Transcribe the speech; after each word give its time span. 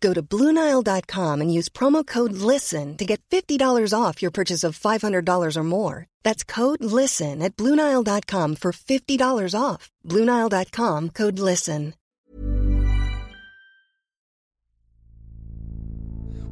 Go 0.00 0.14
to 0.14 0.22
Bluenile.com 0.22 1.40
and 1.40 1.52
use 1.52 1.68
promo 1.68 2.06
code 2.06 2.32
LISTEN 2.32 2.96
to 2.96 3.04
get 3.04 3.20
$50 3.30 3.92
off 3.92 4.22
your 4.22 4.30
purchase 4.30 4.64
of 4.64 4.78
$500 4.78 5.56
or 5.56 5.62
more. 5.62 6.06
That's 6.22 6.42
code 6.44 6.82
LISTEN 6.82 7.42
at 7.42 7.56
Bluenile.com 7.56 8.56
for 8.56 8.72
$50 8.72 9.54
off. 9.58 9.90
Bluenile.com 10.06 11.10
code 11.10 11.38
LISTEN. 11.38 11.94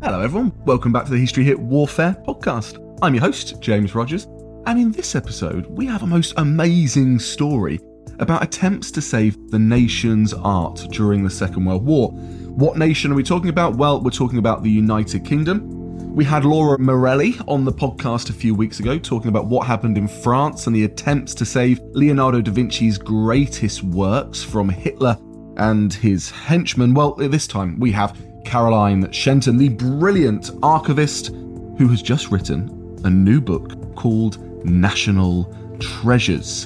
Hello, 0.00 0.20
everyone. 0.20 0.52
Welcome 0.64 0.92
back 0.92 1.06
to 1.06 1.10
the 1.10 1.18
History 1.18 1.42
Hit 1.42 1.58
Warfare 1.58 2.16
podcast. 2.24 2.78
I'm 3.02 3.14
your 3.14 3.22
host, 3.22 3.60
James 3.60 3.96
Rogers, 3.96 4.28
and 4.66 4.78
in 4.78 4.92
this 4.92 5.16
episode, 5.16 5.66
we 5.66 5.86
have 5.86 6.04
a 6.04 6.06
most 6.06 6.34
amazing 6.36 7.18
story 7.18 7.80
about 8.20 8.44
attempts 8.44 8.92
to 8.92 9.00
save 9.00 9.50
the 9.50 9.58
nation's 9.58 10.32
art 10.34 10.86
during 10.92 11.24
the 11.24 11.30
Second 11.30 11.64
World 11.64 11.84
War. 11.84 12.12
What 12.58 12.76
nation 12.76 13.12
are 13.12 13.14
we 13.14 13.22
talking 13.22 13.50
about? 13.50 13.76
Well, 13.76 14.00
we're 14.00 14.10
talking 14.10 14.40
about 14.40 14.64
the 14.64 14.70
United 14.70 15.24
Kingdom. 15.24 16.12
We 16.12 16.24
had 16.24 16.44
Laura 16.44 16.76
Morelli 16.76 17.36
on 17.46 17.64
the 17.64 17.70
podcast 17.70 18.30
a 18.30 18.32
few 18.32 18.52
weeks 18.52 18.80
ago 18.80 18.98
talking 18.98 19.28
about 19.28 19.46
what 19.46 19.64
happened 19.64 19.96
in 19.96 20.08
France 20.08 20.66
and 20.66 20.74
the 20.74 20.82
attempts 20.82 21.34
to 21.34 21.44
save 21.44 21.78
Leonardo 21.92 22.40
da 22.40 22.50
Vinci's 22.50 22.98
greatest 22.98 23.84
works 23.84 24.42
from 24.42 24.68
Hitler 24.68 25.16
and 25.58 25.94
his 25.94 26.32
henchmen. 26.32 26.94
Well, 26.94 27.12
this 27.12 27.46
time 27.46 27.78
we 27.78 27.92
have 27.92 28.20
Caroline 28.44 29.08
Shenton, 29.12 29.56
the 29.56 29.68
brilliant 29.68 30.50
archivist 30.60 31.28
who 31.28 31.86
has 31.86 32.02
just 32.02 32.32
written 32.32 32.98
a 33.04 33.08
new 33.08 33.40
book 33.40 33.94
called 33.94 34.64
National 34.64 35.44
Treasures. 35.78 36.64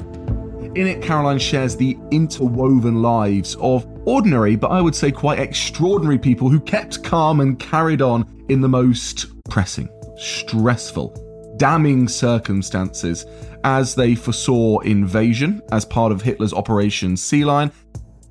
In 0.74 0.86
it, 0.86 1.02
Caroline 1.02 1.38
shares 1.38 1.76
the 1.76 1.98
interwoven 2.10 3.02
lives 3.02 3.56
of 3.56 3.86
ordinary, 4.06 4.56
but 4.56 4.68
I 4.68 4.80
would 4.80 4.94
say 4.94 5.10
quite 5.10 5.38
extraordinary 5.38 6.18
people 6.18 6.48
who 6.48 6.60
kept 6.60 7.02
calm 7.02 7.40
and 7.40 7.58
carried 7.58 8.02
on 8.02 8.44
in 8.48 8.60
the 8.60 8.68
most 8.68 9.26
pressing, 9.48 9.88
stressful, 10.16 11.54
damning 11.56 12.08
circumstances 12.08 13.26
as 13.64 13.94
they 13.94 14.14
foresaw 14.14 14.80
invasion 14.80 15.62
as 15.70 15.84
part 15.84 16.12
of 16.12 16.22
Hitler's 16.22 16.52
Operation 16.52 17.16
Sea 17.16 17.44
Lion, 17.44 17.70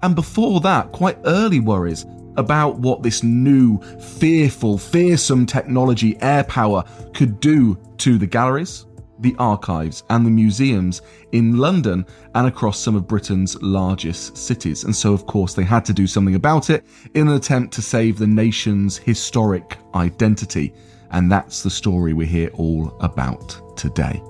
and 0.01 0.15
before 0.15 0.59
that, 0.61 0.91
quite 0.91 1.17
early 1.25 1.59
worries 1.59 2.05
about 2.37 2.79
what 2.79 3.03
this 3.03 3.23
new, 3.23 3.79
fearful, 3.99 4.77
fearsome 4.77 5.45
technology, 5.45 6.17
air 6.21 6.43
power, 6.45 6.83
could 7.13 7.39
do 7.39 7.77
to 7.97 8.17
the 8.17 8.25
galleries, 8.25 8.85
the 9.21 9.35
archives, 9.37 10.03
and 10.09 10.25
the 10.25 10.29
museums 10.29 11.01
in 11.31 11.57
London 11.57 12.05
and 12.35 12.47
across 12.47 12.79
some 12.79 12.95
of 12.95 13.07
Britain's 13.07 13.61
largest 13.61 14.37
cities. 14.37 14.83
And 14.83 14.95
so, 14.95 15.13
of 15.13 15.25
course, 15.25 15.53
they 15.53 15.63
had 15.63 15.85
to 15.85 15.93
do 15.93 16.07
something 16.07 16.35
about 16.35 16.69
it 16.69 16.85
in 17.13 17.27
an 17.27 17.35
attempt 17.35 17.73
to 17.75 17.81
save 17.81 18.17
the 18.17 18.27
nation's 18.27 18.97
historic 18.97 19.77
identity. 19.95 20.73
And 21.11 21.31
that's 21.31 21.63
the 21.63 21.69
story 21.69 22.13
we 22.13 22.25
hear 22.25 22.49
all 22.53 22.95
about 23.01 23.77
today. 23.77 24.21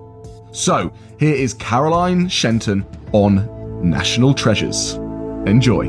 So, 0.52 0.92
here 1.20 1.36
is 1.36 1.54
Caroline 1.54 2.28
Shenton 2.28 2.86
on 3.14 3.90
National 3.90 4.34
Treasures. 4.34 4.94
Enjoy. 5.46 5.86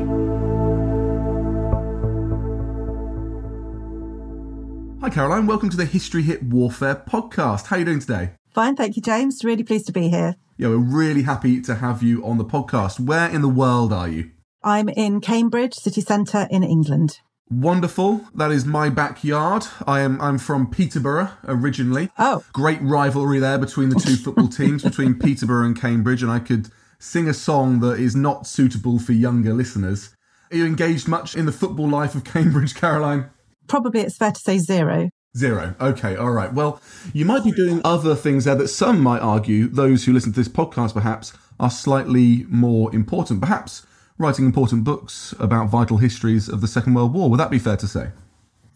Hi, 5.01 5.09
Caroline. 5.09 5.47
Welcome 5.47 5.69
to 5.69 5.75
the 5.75 5.83
History 5.83 6.23
Hit 6.23 6.43
Warfare 6.43 6.95
podcast. 6.95 7.65
How 7.65 7.75
are 7.75 7.79
you 7.79 7.85
doing 7.85 7.99
today? 7.99 8.29
Fine, 8.53 8.75
thank 8.75 8.95
you, 8.95 9.01
James. 9.01 9.43
Really 9.43 9.63
pleased 9.63 9.87
to 9.87 9.91
be 9.91 10.09
here. 10.09 10.35
Yeah, 10.57 10.67
we're 10.67 10.77
really 10.77 11.23
happy 11.23 11.59
to 11.61 11.75
have 11.75 12.03
you 12.03 12.23
on 12.23 12.37
the 12.37 12.45
podcast. 12.45 12.99
Where 12.99 13.27
in 13.27 13.41
the 13.41 13.49
world 13.49 13.91
are 13.91 14.07
you? 14.07 14.29
I'm 14.63 14.89
in 14.89 15.21
Cambridge 15.21 15.73
city 15.73 16.01
centre 16.01 16.47
in 16.51 16.63
England. 16.63 17.19
Wonderful. 17.49 18.21
That 18.35 18.51
is 18.51 18.63
my 18.63 18.89
backyard. 18.89 19.65
I 19.87 20.01
am 20.01 20.21
I'm 20.21 20.37
from 20.37 20.69
Peterborough 20.69 21.31
originally. 21.45 22.11
Oh. 22.19 22.43
Great 22.53 22.81
rivalry 22.81 23.39
there 23.39 23.57
between 23.57 23.89
the 23.89 23.99
two 23.99 24.15
football 24.15 24.47
teams, 24.49 24.83
between 24.83 25.15
Peterborough 25.15 25.65
and 25.65 25.79
Cambridge, 25.79 26.21
and 26.21 26.31
I 26.31 26.39
could 26.39 26.69
sing 26.99 27.27
a 27.27 27.33
song 27.33 27.79
that 27.79 27.99
is 27.99 28.15
not 28.15 28.45
suitable 28.45 28.99
for 28.99 29.13
younger 29.13 29.53
listeners. 29.53 30.15
Are 30.51 30.57
you 30.57 30.65
engaged 30.65 31.07
much 31.07 31.35
in 31.35 31.47
the 31.47 31.51
football 31.51 31.89
life 31.89 32.13
of 32.13 32.23
Cambridge, 32.23 32.75
Caroline? 32.75 33.31
Probably 33.67 34.01
it's 34.01 34.17
fair 34.17 34.31
to 34.31 34.39
say 34.39 34.59
zero. 34.59 35.09
Zero. 35.35 35.73
Okay, 35.81 36.15
all 36.15 36.29
right. 36.29 36.53
Well, 36.53 36.79
you 37.11 37.25
might 37.25 37.43
be 37.43 37.51
doing 37.51 37.81
other 37.83 38.13
things 38.13 38.45
there 38.45 38.53
that 38.53 38.67
some 38.67 39.01
might 39.01 39.21
argue, 39.21 39.67
those 39.67 40.05
who 40.05 40.13
listen 40.13 40.31
to 40.31 40.39
this 40.39 40.47
podcast 40.47 40.93
perhaps, 40.93 41.33
are 41.59 41.71
slightly 41.71 42.45
more 42.49 42.93
important. 42.93 43.41
Perhaps 43.41 43.85
writing 44.19 44.45
important 44.45 44.83
books 44.83 45.33
about 45.39 45.69
vital 45.69 45.97
histories 45.97 46.47
of 46.47 46.61
the 46.61 46.67
Second 46.67 46.93
World 46.93 47.15
War. 47.15 47.31
Would 47.31 47.39
that 47.39 47.49
be 47.49 47.57
fair 47.57 47.77
to 47.77 47.87
say? 47.87 48.11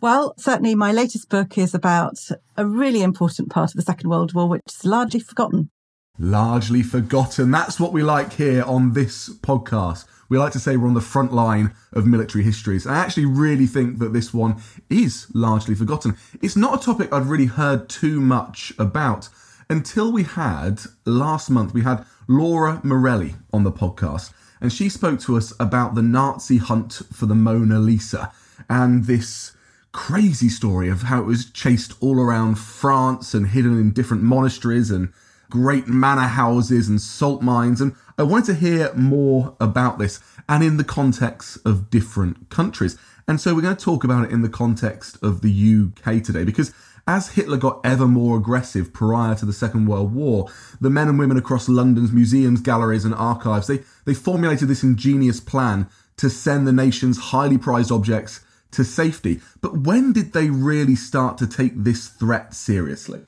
Well, 0.01 0.33
certainly 0.37 0.73
my 0.73 0.91
latest 0.91 1.29
book 1.29 1.59
is 1.59 1.75
about 1.75 2.17
a 2.55 2.65
really 2.65 3.03
important 3.03 3.49
part 3.49 3.71
of 3.71 3.75
the 3.75 3.83
Second 3.83 4.09
World 4.09 4.33
War, 4.33 4.49
which 4.49 4.63
is 4.67 4.83
largely 4.83 5.19
forgotten. 5.19 5.69
Largely 6.17 6.81
forgotten. 6.81 7.51
That's 7.51 7.79
what 7.79 7.93
we 7.93 8.01
like 8.01 8.33
here 8.33 8.63
on 8.63 8.93
this 8.93 9.29
podcast 9.29 10.05
we 10.29 10.37
like 10.37 10.51
to 10.53 10.59
say 10.59 10.77
we're 10.77 10.87
on 10.87 10.93
the 10.93 11.01
front 11.01 11.33
line 11.33 11.73
of 11.93 12.05
military 12.05 12.43
histories. 12.43 12.85
I 12.85 12.97
actually 12.97 13.25
really 13.25 13.67
think 13.67 13.99
that 13.99 14.13
this 14.13 14.33
one 14.33 14.61
is 14.89 15.27
largely 15.33 15.75
forgotten. 15.75 16.17
It's 16.41 16.55
not 16.55 16.81
a 16.81 16.85
topic 16.85 17.11
I'd 17.11 17.25
really 17.25 17.45
heard 17.45 17.89
too 17.89 18.19
much 18.19 18.73
about 18.77 19.29
until 19.69 20.11
we 20.11 20.23
had 20.23 20.81
last 21.05 21.49
month, 21.49 21.73
we 21.73 21.83
had 21.83 22.05
Laura 22.27 22.79
Morelli 22.83 23.35
on 23.51 23.63
the 23.63 23.71
podcast, 23.71 24.31
and 24.61 24.71
she 24.71 24.87
spoke 24.89 25.19
to 25.21 25.35
us 25.35 25.53
about 25.59 25.95
the 25.95 26.01
Nazi 26.01 26.57
hunt 26.57 27.01
for 27.11 27.25
the 27.25 27.35
Mona 27.35 27.79
Lisa 27.79 28.31
and 28.69 29.05
this 29.05 29.53
crazy 29.91 30.49
story 30.49 30.89
of 30.89 31.03
how 31.03 31.21
it 31.21 31.25
was 31.25 31.49
chased 31.49 31.93
all 32.01 32.19
around 32.19 32.55
France 32.55 33.33
and 33.33 33.47
hidden 33.47 33.77
in 33.79 33.91
different 33.91 34.23
monasteries 34.23 34.91
and 34.91 35.11
great 35.49 35.87
manor 35.87 36.27
houses 36.27 36.87
and 36.87 37.01
salt 37.01 37.41
mines. 37.41 37.81
And 37.81 37.95
I 38.17 38.23
wanted 38.23 38.47
to 38.47 38.55
hear 38.55 38.93
more 38.93 39.55
about 39.59 39.99
this 39.99 40.19
and 40.49 40.63
in 40.63 40.77
the 40.77 40.83
context 40.83 41.57
of 41.65 41.89
different 41.89 42.49
countries. 42.49 42.97
And 43.27 43.41
so 43.41 43.53
we're 43.53 43.61
going 43.61 43.75
to 43.75 43.83
talk 43.83 44.03
about 44.03 44.25
it 44.25 44.31
in 44.31 44.41
the 44.41 44.49
context 44.49 45.17
of 45.21 45.41
the 45.41 45.51
UK 45.51 46.23
today 46.23 46.43
because 46.43 46.73
as 47.07 47.29
Hitler 47.29 47.57
got 47.57 47.79
ever 47.85 48.07
more 48.07 48.37
aggressive 48.37 48.91
prior 48.91 49.33
to 49.35 49.45
the 49.45 49.53
Second 49.53 49.87
World 49.87 50.13
War, 50.13 50.49
the 50.81 50.89
men 50.89 51.07
and 51.07 51.17
women 51.17 51.37
across 51.37 51.69
London's 51.69 52.11
museums, 52.11 52.59
galleries, 52.59 53.05
and 53.05 53.15
archives, 53.15 53.67
they, 53.67 53.79
they 54.05 54.13
formulated 54.13 54.67
this 54.67 54.83
ingenious 54.83 55.39
plan 55.39 55.87
to 56.17 56.29
send 56.29 56.67
the 56.67 56.73
nation's 56.73 57.17
highly 57.17 57.57
prized 57.57 57.91
objects 57.91 58.41
to 58.71 58.83
safety. 58.83 59.39
But 59.61 59.79
when 59.79 60.11
did 60.11 60.33
they 60.33 60.49
really 60.49 60.95
start 60.95 61.37
to 61.37 61.47
take 61.47 61.71
this 61.75 62.09
threat 62.09 62.53
seriously? 62.53 63.25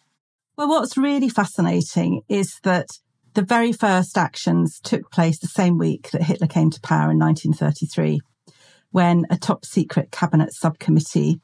Well, 0.60 0.68
what's 0.68 0.98
really 0.98 1.30
fascinating 1.30 2.24
is 2.28 2.60
that 2.64 2.90
the 3.34 3.42
very 3.42 3.72
first 3.72 4.18
actions 4.18 4.82
took 4.84 5.10
place 5.10 5.40
the 5.40 5.48
same 5.48 5.78
week 5.78 6.12
that 6.12 6.24
Hitler 6.24 6.48
came 6.48 6.70
to 6.72 6.82
power 6.82 7.12
in 7.12 7.18
1933, 7.18 8.20
when 8.92 9.26
a 9.30 9.38
top 9.38 9.64
secret 9.64 10.12
cabinet 10.12 10.52
subcommittee 10.52 11.40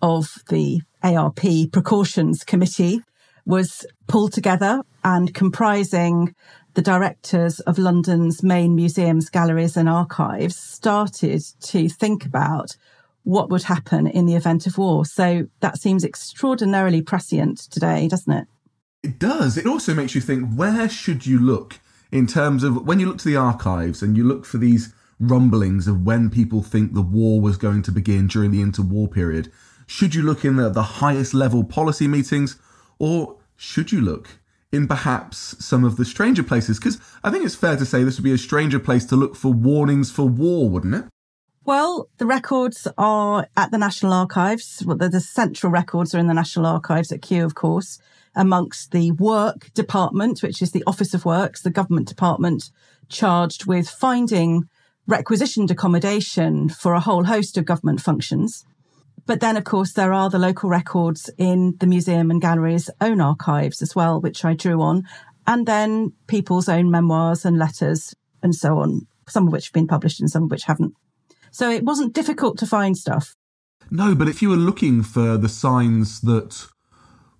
of 0.00 0.30
the 0.48 0.80
ARP 1.02 1.42
Precautions 1.72 2.42
Committee 2.42 3.02
was 3.44 3.84
pulled 4.06 4.32
together 4.32 4.80
and 5.04 5.34
comprising 5.34 6.34
the 6.72 6.80
directors 6.80 7.60
of 7.60 7.76
London's 7.76 8.42
main 8.42 8.74
museums, 8.74 9.28
galleries 9.28 9.76
and 9.76 9.90
archives 9.90 10.56
started 10.56 11.42
to 11.64 11.90
think 11.90 12.24
about 12.24 12.68
what 13.24 13.50
would 13.50 13.64
happen 13.64 14.06
in 14.06 14.24
the 14.24 14.36
event 14.36 14.66
of 14.66 14.78
war. 14.78 15.04
So 15.04 15.48
that 15.60 15.78
seems 15.78 16.02
extraordinarily 16.02 17.02
prescient 17.02 17.58
today, 17.70 18.08
doesn't 18.08 18.32
it? 18.32 18.48
It 19.04 19.18
does. 19.18 19.58
It 19.58 19.66
also 19.66 19.92
makes 19.92 20.14
you 20.14 20.22
think 20.22 20.54
where 20.54 20.88
should 20.88 21.26
you 21.26 21.38
look 21.38 21.78
in 22.10 22.26
terms 22.26 22.64
of 22.64 22.86
when 22.86 22.98
you 22.98 23.06
look 23.06 23.18
to 23.18 23.28
the 23.28 23.36
archives 23.36 24.02
and 24.02 24.16
you 24.16 24.24
look 24.24 24.46
for 24.46 24.56
these 24.56 24.94
rumblings 25.20 25.86
of 25.86 26.04
when 26.04 26.30
people 26.30 26.62
think 26.62 26.94
the 26.94 27.02
war 27.02 27.40
was 27.40 27.56
going 27.56 27.82
to 27.82 27.92
begin 27.92 28.26
during 28.26 28.50
the 28.50 28.62
interwar 28.62 29.10
period. 29.10 29.52
Should 29.86 30.14
you 30.14 30.22
look 30.22 30.44
in 30.44 30.56
the, 30.56 30.70
the 30.70 30.82
highest 30.82 31.34
level 31.34 31.64
policy 31.64 32.08
meetings 32.08 32.58
or 32.98 33.36
should 33.56 33.92
you 33.92 34.00
look 34.00 34.38
in 34.72 34.88
perhaps 34.88 35.62
some 35.64 35.84
of 35.84 35.96
the 35.96 36.04
stranger 36.04 36.42
places? 36.42 36.78
Because 36.78 36.98
I 37.22 37.30
think 37.30 37.44
it's 37.44 37.54
fair 37.54 37.76
to 37.76 37.84
say 37.84 38.02
this 38.02 38.16
would 38.16 38.24
be 38.24 38.32
a 38.32 38.38
stranger 38.38 38.78
place 38.78 39.04
to 39.06 39.16
look 39.16 39.36
for 39.36 39.52
warnings 39.52 40.10
for 40.10 40.26
war, 40.26 40.68
wouldn't 40.68 40.94
it? 40.94 41.04
Well, 41.66 42.08
the 42.18 42.26
records 42.26 42.86
are 42.98 43.48
at 43.56 43.70
the 43.70 43.78
National 43.78 44.12
Archives. 44.12 44.82
Well, 44.84 44.96
the, 44.96 45.08
the, 45.08 45.20
central 45.20 45.72
records 45.72 46.14
are 46.14 46.18
in 46.18 46.26
the 46.26 46.34
National 46.34 46.66
Archives 46.66 47.10
at 47.10 47.22
Kew, 47.22 47.44
of 47.44 47.54
course, 47.54 47.98
amongst 48.36 48.90
the 48.90 49.12
work 49.12 49.72
department, 49.74 50.42
which 50.42 50.60
is 50.60 50.72
the 50.72 50.84
Office 50.86 51.14
of 51.14 51.24
Works, 51.24 51.62
the 51.62 51.70
government 51.70 52.08
department 52.08 52.70
charged 53.08 53.66
with 53.66 53.88
finding 53.88 54.68
requisitioned 55.06 55.70
accommodation 55.70 56.68
for 56.68 56.94
a 56.94 57.00
whole 57.00 57.24
host 57.24 57.56
of 57.56 57.64
government 57.64 58.00
functions. 58.00 58.64
But 59.26 59.40
then, 59.40 59.56
of 59.56 59.64
course, 59.64 59.92
there 59.92 60.12
are 60.12 60.28
the 60.28 60.38
local 60.38 60.68
records 60.68 61.30
in 61.38 61.76
the 61.78 61.86
museum 61.86 62.30
and 62.30 62.40
gallery's 62.40 62.90
own 63.00 63.20
archives 63.20 63.80
as 63.80 63.94
well, 63.94 64.20
which 64.20 64.44
I 64.44 64.54
drew 64.54 64.82
on, 64.82 65.04
and 65.46 65.66
then 65.66 66.12
people's 66.26 66.68
own 66.68 66.90
memoirs 66.90 67.44
and 67.44 67.58
letters 67.58 68.14
and 68.42 68.54
so 68.54 68.78
on, 68.78 69.06
some 69.28 69.46
of 69.46 69.52
which 69.52 69.66
have 69.66 69.72
been 69.72 69.86
published 69.86 70.20
and 70.20 70.30
some 70.30 70.44
of 70.44 70.50
which 70.50 70.64
haven't. 70.64 70.94
So 71.50 71.70
it 71.70 71.84
wasn't 71.84 72.14
difficult 72.14 72.58
to 72.58 72.66
find 72.66 72.96
stuff. 72.96 73.34
No, 73.90 74.14
but 74.14 74.28
if 74.28 74.42
you 74.42 74.48
were 74.48 74.56
looking 74.56 75.02
for 75.02 75.36
the 75.36 75.48
signs 75.48 76.20
that 76.22 76.66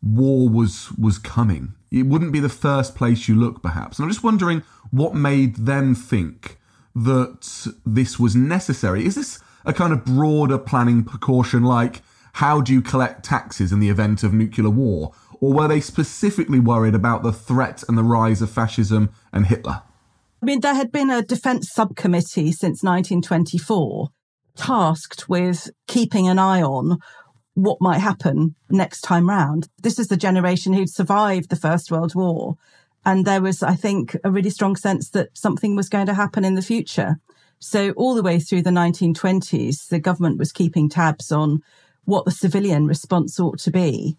war 0.04 0.48
was 0.48 0.92
was 0.98 1.18
coming, 1.18 1.74
it 1.90 2.06
wouldn't 2.06 2.32
be 2.32 2.40
the 2.40 2.48
first 2.48 2.94
place 2.94 3.28
you 3.28 3.34
look, 3.34 3.62
perhaps. 3.62 3.98
And 3.98 4.04
I'm 4.04 4.10
just 4.10 4.24
wondering 4.24 4.62
what 4.90 5.14
made 5.14 5.56
them 5.56 5.94
think 5.94 6.58
that 6.94 7.72
this 7.84 8.18
was 8.18 8.36
necessary. 8.36 9.04
Is 9.06 9.14
this 9.14 9.40
a 9.64 9.72
kind 9.72 9.92
of 9.92 10.04
broader 10.04 10.58
planning 10.58 11.04
precaution, 11.04 11.62
like 11.62 12.02
how 12.34 12.60
do 12.60 12.72
you 12.72 12.82
collect 12.82 13.24
taxes 13.24 13.72
in 13.72 13.80
the 13.80 13.88
event 13.88 14.22
of 14.22 14.32
nuclear 14.32 14.70
war? 14.70 15.12
Or 15.40 15.52
were 15.52 15.68
they 15.68 15.80
specifically 15.80 16.60
worried 16.60 16.94
about 16.94 17.22
the 17.22 17.32
threat 17.32 17.82
and 17.88 17.96
the 17.96 18.02
rise 18.02 18.42
of 18.42 18.50
fascism 18.50 19.10
and 19.32 19.46
Hitler? 19.46 19.82
I 20.42 20.46
mean, 20.46 20.60
there 20.60 20.74
had 20.74 20.92
been 20.92 21.10
a 21.10 21.22
defence 21.22 21.70
subcommittee 21.72 22.52
since 22.52 22.82
1924 22.82 24.08
tasked 24.56 25.28
with 25.28 25.70
keeping 25.86 26.28
an 26.28 26.38
eye 26.38 26.62
on 26.62 26.98
what 27.54 27.80
might 27.80 27.98
happen 27.98 28.54
next 28.68 29.02
time 29.02 29.28
round. 29.28 29.68
This 29.82 29.98
is 29.98 30.08
the 30.08 30.16
generation 30.16 30.72
who'd 30.72 30.90
survived 30.90 31.50
the 31.50 31.56
First 31.56 31.90
World 31.90 32.14
War. 32.14 32.56
And 33.06 33.24
there 33.24 33.42
was, 33.42 33.62
I 33.62 33.74
think, 33.74 34.16
a 34.24 34.30
really 34.30 34.50
strong 34.50 34.76
sense 34.76 35.10
that 35.10 35.36
something 35.36 35.76
was 35.76 35.88
going 35.88 36.06
to 36.06 36.14
happen 36.14 36.44
in 36.44 36.54
the 36.54 36.62
future. 36.62 37.16
So 37.58 37.90
all 37.92 38.14
the 38.14 38.22
way 38.22 38.40
through 38.40 38.62
the 38.62 38.70
1920s, 38.70 39.88
the 39.88 40.00
government 40.00 40.38
was 40.38 40.52
keeping 40.52 40.88
tabs 40.88 41.30
on 41.30 41.60
what 42.04 42.24
the 42.24 42.30
civilian 42.30 42.86
response 42.86 43.38
ought 43.38 43.58
to 43.60 43.70
be. 43.70 44.16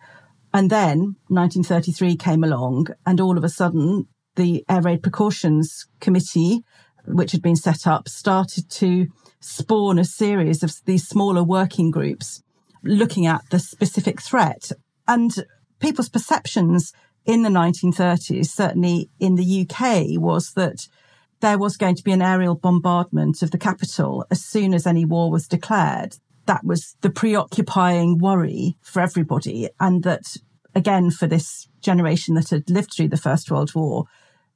And 0.54 0.70
then 0.70 1.16
1933 1.28 2.16
came 2.16 2.44
along 2.44 2.88
and 3.06 3.20
all 3.20 3.38
of 3.38 3.44
a 3.44 3.50
sudden 3.50 4.08
the 4.36 4.64
Air 4.70 4.82
Raid 4.82 5.04
Precautions 5.04 5.88
Committee, 6.00 6.64
which 7.06 7.34
had 7.34 7.42
been 7.42 7.56
set 7.56 7.86
up, 7.86 8.08
started 8.08 8.70
to 8.70 9.08
spawn 9.40 10.00
a 10.00 10.06
series 10.06 10.64
of 10.64 10.74
these 10.86 11.08
smaller 11.08 11.44
working 11.44 11.92
groups 11.92 12.42
looking 12.86 13.26
at 13.26 13.42
the 13.50 13.60
specific 13.60 14.22
threat. 14.22 14.72
And 15.08 15.46
people's 15.80 16.10
perceptions 16.10 16.94
in 17.26 17.42
the 17.42 17.50
1930s, 17.50 18.48
certainly 18.48 19.10
in 19.20 19.36
the 19.36 19.68
UK, 19.68 20.22
was 20.22 20.54
that 20.54 20.88
there 21.42 21.58
was 21.58 21.78
going 21.78 21.96
to 21.96 22.04
be 22.04 22.12
an 22.12 22.22
aerial 22.22 22.56
bombardment 22.56 23.42
of 23.42 23.52
the 23.52 23.58
capital 23.58 24.26
as 24.32 24.44
soon 24.44 24.74
as 24.74 24.88
any 24.88 25.06
war 25.06 25.30
was 25.30 25.48
declared. 25.48 26.16
That 26.46 26.64
was 26.64 26.96
the 27.02 27.10
preoccupying 27.10 28.20
worry 28.20 28.78
for 28.82 29.02
everybody. 29.02 29.70
And 29.80 30.04
that, 30.04 30.38
again, 30.74 31.12
for 31.12 31.28
this 31.28 31.68
generation 31.82 32.36
that 32.36 32.52
had 32.52 32.70
lived 32.70 32.94
through 32.94 33.10
the 33.10 33.18
First 33.18 33.52
World 33.52 33.74
War, 33.76 34.06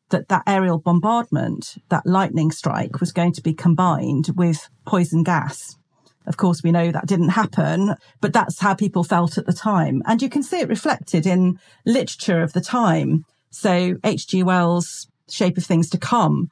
that 0.09 0.29
that 0.29 0.43
aerial 0.47 0.79
bombardment, 0.79 1.75
that 1.89 2.05
lightning 2.05 2.51
strike 2.51 2.99
was 2.99 3.11
going 3.11 3.33
to 3.33 3.41
be 3.41 3.53
combined 3.53 4.29
with 4.35 4.69
poison 4.85 5.23
gas. 5.23 5.75
Of 6.25 6.37
course, 6.37 6.61
we 6.63 6.71
know 6.71 6.91
that 6.91 7.07
didn't 7.07 7.29
happen, 7.29 7.95
but 8.21 8.33
that's 8.33 8.59
how 8.59 8.73
people 8.73 9.03
felt 9.03 9.37
at 9.37 9.45
the 9.45 9.53
time. 9.53 10.01
And 10.05 10.21
you 10.21 10.29
can 10.29 10.43
see 10.43 10.59
it 10.59 10.69
reflected 10.69 11.25
in 11.25 11.59
literature 11.85 12.41
of 12.41 12.53
the 12.53 12.61
time. 12.61 13.25
So 13.49 13.95
H.G. 14.03 14.43
Wells' 14.43 15.07
Shape 15.27 15.57
of 15.57 15.65
Things 15.65 15.89
to 15.89 15.97
Come, 15.97 16.49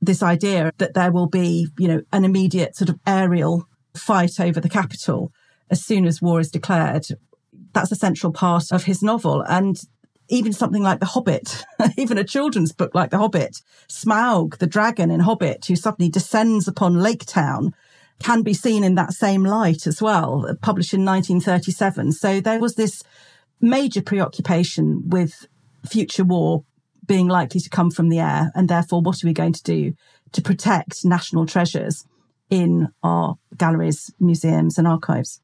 this 0.00 0.22
idea 0.22 0.72
that 0.78 0.94
there 0.94 1.12
will 1.12 1.28
be, 1.28 1.68
you 1.78 1.88
know, 1.88 2.02
an 2.12 2.24
immediate 2.24 2.76
sort 2.76 2.88
of 2.88 2.98
aerial 3.06 3.66
fight 3.94 4.40
over 4.40 4.60
the 4.60 4.68
capital 4.68 5.32
as 5.70 5.84
soon 5.84 6.06
as 6.06 6.22
war 6.22 6.40
is 6.40 6.50
declared. 6.50 7.06
That's 7.72 7.92
a 7.92 7.96
central 7.96 8.32
part 8.32 8.70
of 8.70 8.84
his 8.84 9.02
novel. 9.02 9.42
And 9.42 9.80
even 10.28 10.52
something 10.52 10.82
like 10.82 11.00
The 11.00 11.06
Hobbit, 11.06 11.64
even 11.96 12.18
a 12.18 12.24
children's 12.24 12.72
book 12.72 12.94
like 12.94 13.10
The 13.10 13.18
Hobbit, 13.18 13.60
Smaug, 13.88 14.58
the 14.58 14.66
dragon 14.66 15.10
in 15.10 15.20
Hobbit, 15.20 15.66
who 15.66 15.76
suddenly 15.76 16.10
descends 16.10 16.66
upon 16.68 16.94
Lake 16.94 17.24
Town, 17.26 17.74
can 18.20 18.42
be 18.42 18.54
seen 18.54 18.84
in 18.84 18.94
that 18.94 19.12
same 19.12 19.44
light 19.44 19.86
as 19.86 20.00
well, 20.00 20.46
published 20.62 20.94
in 20.94 21.04
1937. 21.04 22.12
So 22.12 22.40
there 22.40 22.60
was 22.60 22.74
this 22.74 23.02
major 23.60 24.02
preoccupation 24.02 25.08
with 25.08 25.46
future 25.86 26.24
war 26.24 26.64
being 27.06 27.28
likely 27.28 27.60
to 27.60 27.70
come 27.70 27.90
from 27.90 28.08
the 28.08 28.20
air. 28.20 28.50
And 28.54 28.68
therefore, 28.68 29.00
what 29.00 29.22
are 29.22 29.26
we 29.26 29.32
going 29.32 29.52
to 29.52 29.62
do 29.62 29.94
to 30.32 30.42
protect 30.42 31.04
national 31.04 31.46
treasures 31.46 32.04
in 32.50 32.88
our 33.02 33.36
galleries, 33.56 34.12
museums, 34.18 34.78
and 34.78 34.86
archives? 34.86 35.40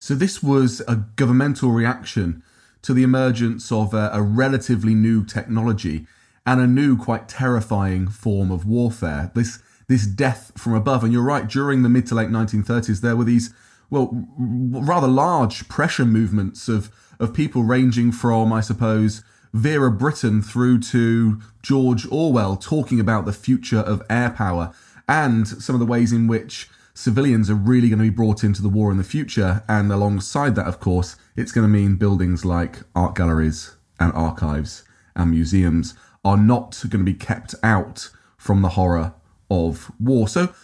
So, 0.00 0.14
this 0.14 0.42
was 0.42 0.82
a 0.86 0.96
governmental 1.16 1.70
reaction 1.70 2.42
to 2.82 2.92
the 2.94 3.02
emergence 3.02 3.72
of 3.72 3.94
a, 3.94 4.10
a 4.12 4.22
relatively 4.22 4.94
new 4.94 5.24
technology 5.24 6.06
and 6.46 6.60
a 6.60 6.66
new, 6.66 6.96
quite 6.96 7.28
terrifying 7.28 8.08
form 8.08 8.50
of 8.50 8.66
warfare. 8.66 9.30
This 9.34 9.62
this 9.88 10.06
death 10.06 10.52
from 10.56 10.74
above. 10.74 11.04
And 11.04 11.12
you're 11.12 11.22
right, 11.22 11.48
during 11.48 11.82
the 11.82 11.88
mid 11.88 12.06
to 12.06 12.14
late 12.14 12.28
1930s, 12.28 13.00
there 13.00 13.16
were 13.16 13.24
these, 13.24 13.52
well, 13.90 14.10
rather 14.38 15.08
large 15.08 15.68
pressure 15.68 16.04
movements 16.04 16.68
of, 16.68 16.90
of 17.18 17.34
people 17.34 17.62
ranging 17.62 18.12
from, 18.12 18.52
I 18.52 18.60
suppose, 18.60 19.22
Vera 19.52 19.90
Brittain 19.90 20.44
through 20.44 20.80
to 20.80 21.40
George 21.62 22.06
Orwell 22.10 22.56
talking 22.56 22.98
about 22.98 23.24
the 23.24 23.32
future 23.32 23.78
of 23.78 24.02
air 24.10 24.30
power 24.30 24.72
and 25.08 25.46
some 25.46 25.76
of 25.76 25.80
the 25.80 25.86
ways 25.86 26.12
in 26.12 26.26
which 26.26 26.68
civilians 26.92 27.50
are 27.50 27.54
really 27.54 27.88
going 27.88 27.98
to 27.98 28.04
be 28.04 28.10
brought 28.10 28.42
into 28.42 28.62
the 28.62 28.68
war 28.68 28.90
in 28.90 28.96
the 28.96 29.04
future. 29.04 29.62
And 29.68 29.92
alongside 29.92 30.54
that, 30.56 30.66
of 30.66 30.80
course, 30.80 31.16
it's 31.36 31.52
going 31.52 31.66
to 31.66 31.72
mean 31.72 31.96
buildings 31.96 32.44
like 32.44 32.80
art 32.96 33.14
galleries 33.14 33.76
and 34.00 34.12
archives 34.12 34.82
and 35.14 35.30
museums 35.30 35.94
are 36.24 36.36
not 36.36 36.80
going 36.88 37.04
to 37.04 37.12
be 37.12 37.14
kept 37.14 37.54
out 37.62 38.10
from 38.36 38.62
the 38.62 38.70
horror 38.70 39.14
of 39.50 39.90
war. 40.00 40.28
So, 40.28 40.54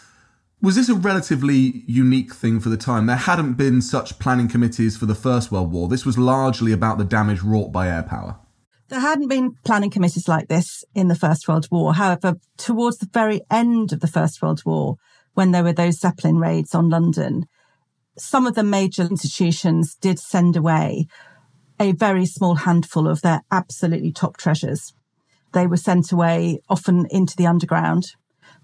was 0.62 0.76
this 0.76 0.90
a 0.90 0.94
relatively 0.94 1.84
unique 1.87 2.34
thing 2.34 2.60
for 2.60 2.68
the 2.68 2.76
time? 2.76 3.06
There 3.06 3.16
hadn't 3.16 3.54
been 3.54 3.80
such 3.80 4.18
planning 4.18 4.49
committees 4.49 4.96
for 4.96 5.06
the 5.06 5.14
First 5.14 5.50
World 5.50 5.72
War. 5.72 5.88
This 5.88 6.04
was 6.04 6.18
largely 6.18 6.72
about 6.72 6.99
the 6.99 7.04
damage 7.04 7.42
wrought 7.42 7.72
by 7.72 7.88
air 7.88 8.02
power. 8.02 8.37
There 8.88 9.00
hadn't 9.00 9.28
been 9.28 9.54
planning 9.64 9.90
committees 9.90 10.28
like 10.28 10.49
this 10.49 10.84
in 10.94 11.08
the 11.08 11.14
First 11.14 11.49
World 11.49 11.68
War. 11.70 11.94
However, 11.94 12.34
towards 12.58 12.99
the 12.99 13.08
very 13.10 13.40
end 13.50 13.92
of 13.92 14.00
the 14.00 14.08
First 14.08 14.42
World 14.42 14.62
War, 14.66 14.96
when 15.34 15.52
there 15.52 15.62
were 15.62 15.72
those 15.72 16.00
Zeppelin 16.00 16.38
raids 16.38 16.75
on 16.75 16.90
London, 16.90 17.46
some 18.18 18.46
of 18.46 18.54
the 18.54 18.64
major 18.64 19.02
institutions 19.02 19.94
did 19.94 20.18
send 20.18 20.56
away 20.56 21.06
a 21.78 21.92
very 21.92 22.26
small 22.26 22.56
handful 22.56 23.08
of 23.08 23.22
their 23.22 23.40
absolutely 23.50 24.12
top 24.12 24.37
treasures. 24.37 24.92
They 25.52 25.66
were 25.66 25.78
sent 25.78 26.12
away 26.12 26.60
often 26.68 27.06
into 27.10 27.37
the 27.37 27.46
underground, 27.46 28.12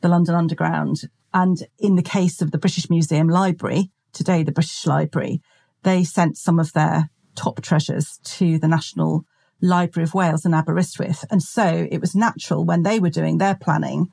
the 0.00 0.08
London 0.08 0.34
Underground. 0.34 1.02
And 1.32 1.66
in 1.78 1.96
the 1.96 2.02
case 2.02 2.40
of 2.40 2.50
the 2.50 2.58
British 2.58 2.88
Museum 2.88 3.28
Library, 3.28 3.90
today 4.12 4.42
the 4.42 4.52
British 4.52 4.86
Library, 4.86 5.40
they 5.82 6.04
sent 6.04 6.36
some 6.36 6.58
of 6.58 6.72
their 6.72 7.10
top 7.34 7.60
treasures 7.60 8.18
to 8.24 8.58
the 8.58 8.68
National 8.68 9.24
Library 9.60 10.04
of 10.04 10.14
Wales 10.14 10.44
in 10.44 10.54
Aberystwyth. 10.54 11.24
And 11.30 11.42
so 11.42 11.86
it 11.90 12.00
was 12.00 12.14
natural 12.14 12.64
when 12.64 12.82
they 12.82 12.98
were 12.98 13.10
doing 13.10 13.38
their 13.38 13.54
planning 13.54 14.08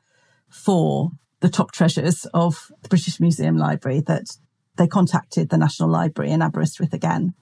for 0.48 1.10
the 1.40 1.48
top 1.48 1.72
treasures 1.72 2.26
of 2.32 2.70
the 2.82 2.88
British 2.88 3.20
Museum 3.20 3.56
Library 3.56 4.00
that 4.00 4.26
they 4.76 4.86
contacted 4.86 5.48
the 5.48 5.58
National 5.58 5.88
Library 5.88 6.30
in 6.30 6.42
Aberystwyth 6.42 6.92
again. 6.92 7.34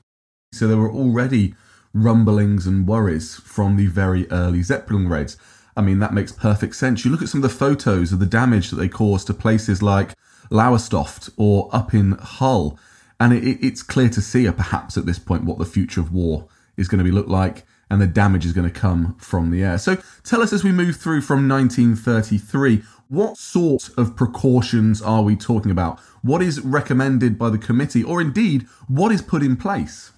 So 0.53 0.67
there 0.67 0.77
were 0.77 0.93
already 0.93 1.55
rumblings 1.95 2.67
and 2.67 2.87
worries 2.87 3.37
from 3.37 3.77
the 3.77 3.87
very 3.87 4.31
early 4.31 4.63
Zeppelin 4.63 5.09
raids. 5.09 5.37
I 5.77 5.81
mean, 5.81 5.99
that 6.01 6.13
makes 6.13 6.33
perfect 6.33 6.77
sense. 6.77 7.05
You 7.05 7.11
look 7.11 7.23
at 7.23 7.29
some 7.29 7.43
of 7.43 7.51
the 7.51 7.57
photos 7.57 8.13
of 8.13 8.19
the 8.19 8.27
damage 8.27 8.71
that 8.71 8.77
they 8.77 8.89
caused 8.89 9.27
to 9.29 9.35
places 9.35 9.83
like 9.83 10.15
Lowestoft 10.51 11.31
or 11.37 11.71
up 11.73 11.95
in 11.95 12.13
Hull. 12.13 12.79
And 13.19 13.33
it, 13.33 13.59
it's 13.65 13.83
clear 13.83 14.09
to 14.11 14.21
see, 14.21 14.47
uh, 14.47 14.53
perhaps 14.53 14.97
at 14.97 15.07
this 15.07 15.19
point, 15.19 15.45
what 15.45 15.59
the 15.59 15.65
future 15.65 16.01
of 16.01 16.13
war 16.13 16.49
is 16.77 16.89
going 16.89 16.99
to 16.99 17.05
be 17.05 17.11
look 17.11 17.29
like 17.29 17.65
and 17.91 18.01
the 18.01 18.07
damage 18.07 18.47
is 18.47 18.53
going 18.53 18.69
to 18.69 18.81
come 18.81 19.15
from 19.17 19.51
the 19.51 19.63
air. 19.63 19.77
So 19.77 19.99
tell 20.25 20.41
us 20.41 20.53
as 20.53 20.65
we 20.65 20.73
move 20.73 20.97
through 20.97 21.21
from 21.21 21.47
1933, 21.47 22.83
what 23.09 23.37
sort 23.37 23.91
of 23.99 24.17
precautions 24.17 25.03
are 25.03 25.23
we 25.23 25.37
talking 25.37 25.71
about? 25.71 26.01
What 26.23 26.41
is 26.41 26.61
recommended 26.63 27.39
by 27.39 27.51
the 27.51 27.59
committee, 27.59 28.03
or 28.03 28.23
indeed, 28.23 28.63
what 28.89 29.13
is 29.13 29.21
put 29.21 29.43
in 29.43 29.57
place? 29.57 30.12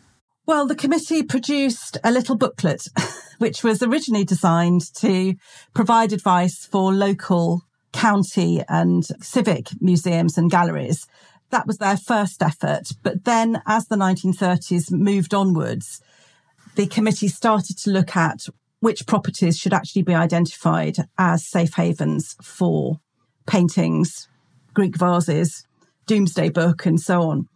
Well, 0.46 0.66
the 0.66 0.74
committee 0.74 1.22
produced 1.22 1.96
a 2.04 2.10
little 2.10 2.36
booklet, 2.36 2.88
which 3.38 3.64
was 3.64 3.82
originally 3.82 4.24
designed 4.24 4.92
to 4.96 5.36
provide 5.72 6.12
advice 6.12 6.66
for 6.66 6.92
local 6.92 7.62
county 7.94 8.62
and 8.68 9.06
civic 9.22 9.68
museums 9.80 10.36
and 10.36 10.50
galleries. 10.50 11.06
That 11.48 11.66
was 11.66 11.78
their 11.78 11.96
first 11.96 12.42
effort. 12.42 12.90
But 13.02 13.24
then 13.24 13.62
as 13.66 13.86
the 13.86 13.96
1930s 13.96 14.92
moved 14.92 15.32
onwards, 15.32 16.02
the 16.74 16.88
committee 16.88 17.28
started 17.28 17.78
to 17.78 17.90
look 17.90 18.14
at 18.14 18.46
which 18.80 19.06
properties 19.06 19.56
should 19.56 19.72
actually 19.72 20.02
be 20.02 20.14
identified 20.14 20.96
as 21.16 21.46
safe 21.46 21.72
havens 21.74 22.36
for 22.42 23.00
paintings, 23.46 24.28
Greek 24.74 24.98
vases, 24.98 25.66
Domesday 26.06 26.50
Book, 26.50 26.84
and 26.84 27.00
so 27.00 27.22
on. 27.22 27.48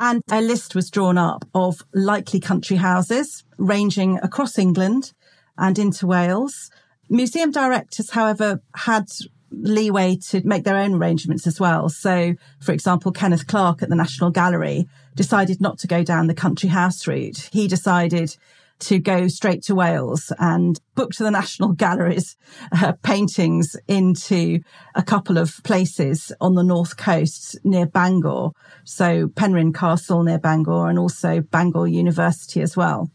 And 0.00 0.22
a 0.30 0.40
list 0.40 0.74
was 0.74 0.90
drawn 0.90 1.18
up 1.18 1.44
of 1.54 1.82
likely 1.92 2.40
country 2.40 2.76
houses 2.76 3.44
ranging 3.58 4.18
across 4.18 4.58
England 4.58 5.12
and 5.56 5.78
into 5.78 6.06
Wales. 6.06 6.70
Museum 7.08 7.50
directors, 7.50 8.10
however, 8.10 8.60
had 8.74 9.06
leeway 9.50 10.16
to 10.16 10.44
make 10.44 10.64
their 10.64 10.76
own 10.76 10.94
arrangements 10.94 11.46
as 11.46 11.60
well. 11.60 11.88
So, 11.88 12.34
for 12.60 12.72
example, 12.72 13.12
Kenneth 13.12 13.46
Clark 13.46 13.82
at 13.82 13.88
the 13.88 13.94
National 13.94 14.30
Gallery 14.30 14.88
decided 15.14 15.60
not 15.60 15.78
to 15.78 15.86
go 15.86 16.02
down 16.02 16.26
the 16.26 16.34
country 16.34 16.68
house 16.68 17.06
route. 17.06 17.48
He 17.52 17.68
decided 17.68 18.36
to 18.84 18.98
go 18.98 19.28
straight 19.28 19.62
to 19.64 19.74
Wales 19.74 20.32
and 20.38 20.78
book 20.94 21.12
to 21.12 21.22
the 21.22 21.30
National 21.30 21.72
Galleries 21.84 22.36
uh, 22.72 22.92
paintings 23.02 23.76
into 23.88 24.60
a 24.94 25.02
couple 25.02 25.38
of 25.38 25.62
places 25.64 26.32
on 26.40 26.54
the 26.54 26.62
north 26.62 26.96
coast 26.96 27.58
near 27.64 27.86
Bangor. 27.86 28.50
So 28.84 29.28
Penrhyn 29.28 29.74
Castle 29.74 30.22
near 30.22 30.38
Bangor 30.38 30.88
and 30.88 30.98
also 30.98 31.40
Bangor 31.40 31.86
University 31.86 32.60
as 32.60 32.76
well. 32.76 33.10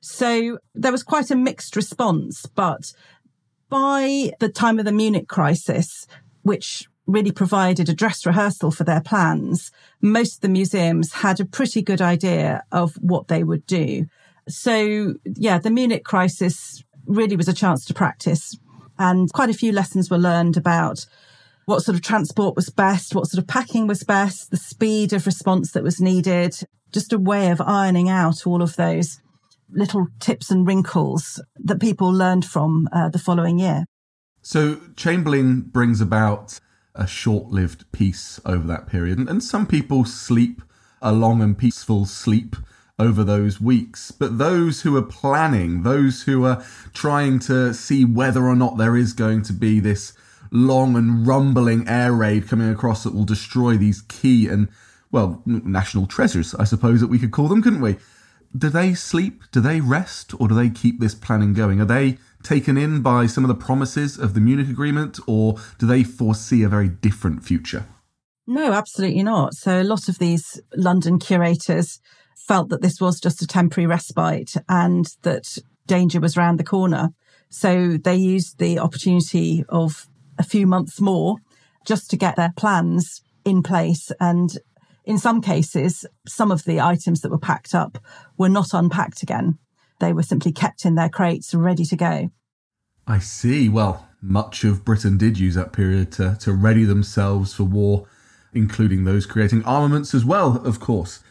So 0.00 0.58
there 0.74 0.92
was 0.92 1.02
quite 1.02 1.30
a 1.30 1.36
mixed 1.36 1.76
response, 1.76 2.44
but 2.46 2.92
by 3.68 4.32
the 4.38 4.50
time 4.50 4.78
of 4.78 4.84
the 4.84 4.92
Munich 4.92 5.28
crisis, 5.28 6.06
which 6.42 6.86
really 7.06 7.32
provided 7.32 7.88
a 7.88 7.94
dress 7.94 8.24
rehearsal 8.24 8.70
for 8.70 8.84
their 8.84 9.00
plans, 9.00 9.70
most 10.00 10.36
of 10.36 10.40
the 10.42 10.48
museums 10.48 11.12
had 11.12 11.40
a 11.40 11.44
pretty 11.44 11.82
good 11.82 12.00
idea 12.00 12.62
of 12.72 12.94
what 12.96 13.28
they 13.28 13.42
would 13.44 13.66
do. 13.66 14.06
So 14.48 15.14
yeah, 15.24 15.58
the 15.58 15.70
Munich 15.70 16.04
crisis 16.04 16.82
really 17.06 17.36
was 17.36 17.48
a 17.48 17.52
chance 17.52 17.84
to 17.86 17.94
practice 17.94 18.56
and 18.98 19.32
quite 19.32 19.50
a 19.50 19.54
few 19.54 19.72
lessons 19.72 20.10
were 20.10 20.18
learned 20.18 20.56
about 20.56 21.06
what 21.66 21.80
sort 21.80 21.96
of 21.96 22.02
transport 22.02 22.56
was 22.56 22.70
best, 22.70 23.14
what 23.14 23.26
sort 23.26 23.42
of 23.42 23.48
packing 23.48 23.86
was 23.86 24.02
best, 24.02 24.50
the 24.50 24.56
speed 24.56 25.12
of 25.12 25.26
response 25.26 25.72
that 25.72 25.82
was 25.82 26.00
needed, 26.00 26.54
just 26.92 27.12
a 27.12 27.18
way 27.18 27.50
of 27.50 27.60
ironing 27.60 28.08
out 28.08 28.46
all 28.46 28.62
of 28.62 28.76
those 28.76 29.20
little 29.70 30.06
tips 30.20 30.50
and 30.50 30.66
wrinkles 30.66 31.42
that 31.56 31.80
people 31.80 32.12
learned 32.12 32.44
from 32.44 32.88
uh, 32.92 33.08
the 33.08 33.18
following 33.18 33.58
year. 33.58 33.86
So 34.42 34.78
Chamberlain 34.94 35.62
brings 35.62 36.00
about 36.00 36.60
a 36.94 37.06
short 37.06 37.46
lived 37.46 37.90
peace 37.92 38.38
over 38.44 38.66
that 38.66 38.86
period, 38.86 39.18
and, 39.18 39.28
and 39.28 39.42
some 39.42 39.66
people 39.66 40.04
sleep 40.04 40.62
a 41.00 41.12
long 41.12 41.42
and 41.42 41.56
peaceful 41.56 42.04
sleep 42.04 42.56
over 42.98 43.24
those 43.24 43.60
weeks. 43.60 44.10
But 44.10 44.38
those 44.38 44.82
who 44.82 44.96
are 44.96 45.02
planning, 45.02 45.82
those 45.82 46.22
who 46.22 46.44
are 46.44 46.64
trying 46.92 47.38
to 47.40 47.74
see 47.74 48.04
whether 48.04 48.44
or 48.44 48.56
not 48.56 48.76
there 48.76 48.96
is 48.96 49.12
going 49.12 49.42
to 49.42 49.52
be 49.52 49.80
this 49.80 50.12
long 50.50 50.96
and 50.96 51.26
rumbling 51.26 51.88
air 51.88 52.12
raid 52.12 52.48
coming 52.48 52.70
across 52.70 53.02
that 53.02 53.14
will 53.14 53.24
destroy 53.24 53.76
these 53.76 54.02
key 54.02 54.48
and, 54.48 54.68
well, 55.10 55.42
national 55.44 56.06
treasures, 56.06 56.54
I 56.54 56.64
suppose 56.64 57.00
that 57.00 57.08
we 57.08 57.18
could 57.18 57.32
call 57.32 57.48
them, 57.48 57.62
couldn't 57.62 57.80
we? 57.80 57.96
Do 58.56 58.68
they 58.68 58.94
sleep? 58.94 59.42
Do 59.50 59.60
they 59.60 59.80
rest? 59.80 60.32
Or 60.38 60.46
do 60.46 60.54
they 60.54 60.70
keep 60.70 61.00
this 61.00 61.14
planning 61.14 61.54
going? 61.54 61.80
Are 61.80 61.84
they 61.84 62.18
taken 62.44 62.76
in 62.76 63.02
by 63.02 63.26
some 63.26 63.42
of 63.42 63.48
the 63.48 63.54
promises 63.54 64.16
of 64.16 64.34
the 64.34 64.40
Munich 64.40 64.68
Agreement? 64.68 65.18
Or 65.26 65.56
do 65.78 65.86
they 65.88 66.04
foresee 66.04 66.62
a 66.62 66.68
very 66.68 66.88
different 66.88 67.44
future? 67.44 67.86
No, 68.46 68.72
absolutely 68.72 69.24
not. 69.24 69.54
So 69.54 69.80
a 69.80 69.82
lot 69.82 70.08
of 70.08 70.18
these 70.18 70.60
London 70.76 71.18
curators 71.18 71.98
felt 72.46 72.68
that 72.68 72.82
this 72.82 73.00
was 73.00 73.20
just 73.20 73.42
a 73.42 73.46
temporary 73.46 73.86
respite 73.86 74.54
and 74.68 75.06
that 75.22 75.58
danger 75.86 76.20
was 76.20 76.36
around 76.36 76.58
the 76.58 76.64
corner. 76.64 77.10
So 77.48 77.96
they 77.96 78.16
used 78.16 78.58
the 78.58 78.78
opportunity 78.78 79.64
of 79.68 80.08
a 80.38 80.42
few 80.42 80.66
months 80.66 81.00
more 81.00 81.36
just 81.86 82.10
to 82.10 82.16
get 82.16 82.36
their 82.36 82.52
plans 82.56 83.22
in 83.44 83.62
place. 83.62 84.10
And 84.20 84.56
in 85.04 85.18
some 85.18 85.40
cases, 85.40 86.04
some 86.26 86.50
of 86.50 86.64
the 86.64 86.80
items 86.80 87.20
that 87.20 87.30
were 87.30 87.38
packed 87.38 87.74
up 87.74 87.98
were 88.36 88.48
not 88.48 88.72
unpacked 88.72 89.22
again. 89.22 89.58
They 90.00 90.12
were 90.12 90.22
simply 90.22 90.52
kept 90.52 90.84
in 90.84 90.96
their 90.96 91.08
crates 91.08 91.54
ready 91.54 91.84
to 91.84 91.96
go. 91.96 92.30
I 93.06 93.18
see. 93.18 93.68
Well, 93.68 94.08
much 94.20 94.64
of 94.64 94.84
Britain 94.84 95.18
did 95.18 95.38
use 95.38 95.54
that 95.54 95.72
period 95.72 96.10
to, 96.12 96.36
to 96.40 96.52
ready 96.52 96.84
themselves 96.84 97.54
for 97.54 97.64
war, 97.64 98.08
including 98.52 99.04
those 99.04 99.26
creating 99.26 99.62
armaments 99.64 100.14
as 100.14 100.24
well, 100.24 100.56
of 100.66 100.80
course. 100.80 101.22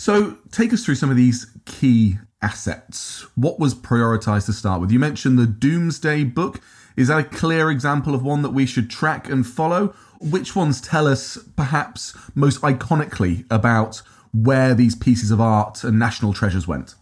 So, 0.00 0.38
take 0.52 0.72
us 0.72 0.84
through 0.84 0.94
some 0.94 1.10
of 1.10 1.16
these 1.16 1.50
key 1.64 2.18
assets. 2.40 3.26
What 3.34 3.58
was 3.58 3.74
prioritized 3.74 4.46
to 4.46 4.52
start 4.52 4.80
with? 4.80 4.92
You 4.92 5.00
mentioned 5.00 5.40
the 5.40 5.44
Domesday 5.44 6.22
Book. 6.22 6.60
Is 6.96 7.08
that 7.08 7.18
a 7.18 7.24
clear 7.24 7.68
example 7.68 8.14
of 8.14 8.22
one 8.22 8.42
that 8.42 8.50
we 8.50 8.64
should 8.64 8.90
track 8.90 9.28
and 9.28 9.44
follow? 9.44 9.88
Which 10.20 10.54
ones 10.54 10.80
tell 10.80 11.08
us, 11.08 11.36
perhaps 11.56 12.16
most 12.36 12.60
iconically, 12.60 13.44
about 13.50 14.00
where 14.32 14.72
these 14.72 14.94
pieces 14.94 15.32
of 15.32 15.40
art 15.40 15.82
and 15.82 15.98
national 15.98 16.32
treasures 16.32 16.68
went? 16.68 16.94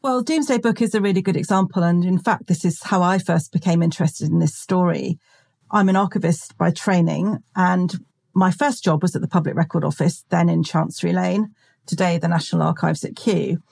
Well, 0.00 0.22
Domesday 0.22 0.58
Book 0.58 0.80
is 0.80 0.94
a 0.94 1.00
really 1.00 1.22
good 1.22 1.36
example. 1.36 1.82
And 1.82 2.04
in 2.04 2.20
fact, 2.20 2.46
this 2.46 2.64
is 2.64 2.84
how 2.84 3.02
I 3.02 3.18
first 3.18 3.50
became 3.50 3.82
interested 3.82 4.30
in 4.30 4.38
this 4.38 4.54
story. 4.54 5.18
I'm 5.72 5.88
an 5.88 5.96
archivist 5.96 6.56
by 6.56 6.70
training, 6.70 7.38
and 7.56 7.92
my 8.32 8.52
first 8.52 8.84
job 8.84 9.02
was 9.02 9.16
at 9.16 9.22
the 9.22 9.28
Public 9.28 9.56
Record 9.56 9.82
Office, 9.82 10.24
then 10.30 10.48
in 10.48 10.62
Chancery 10.62 11.12
Lane 11.12 11.52
today 11.86 12.18
the 12.18 12.28
National 12.28 12.62
Archives 12.62 13.04
at 13.04 13.16
Kew. 13.16 13.62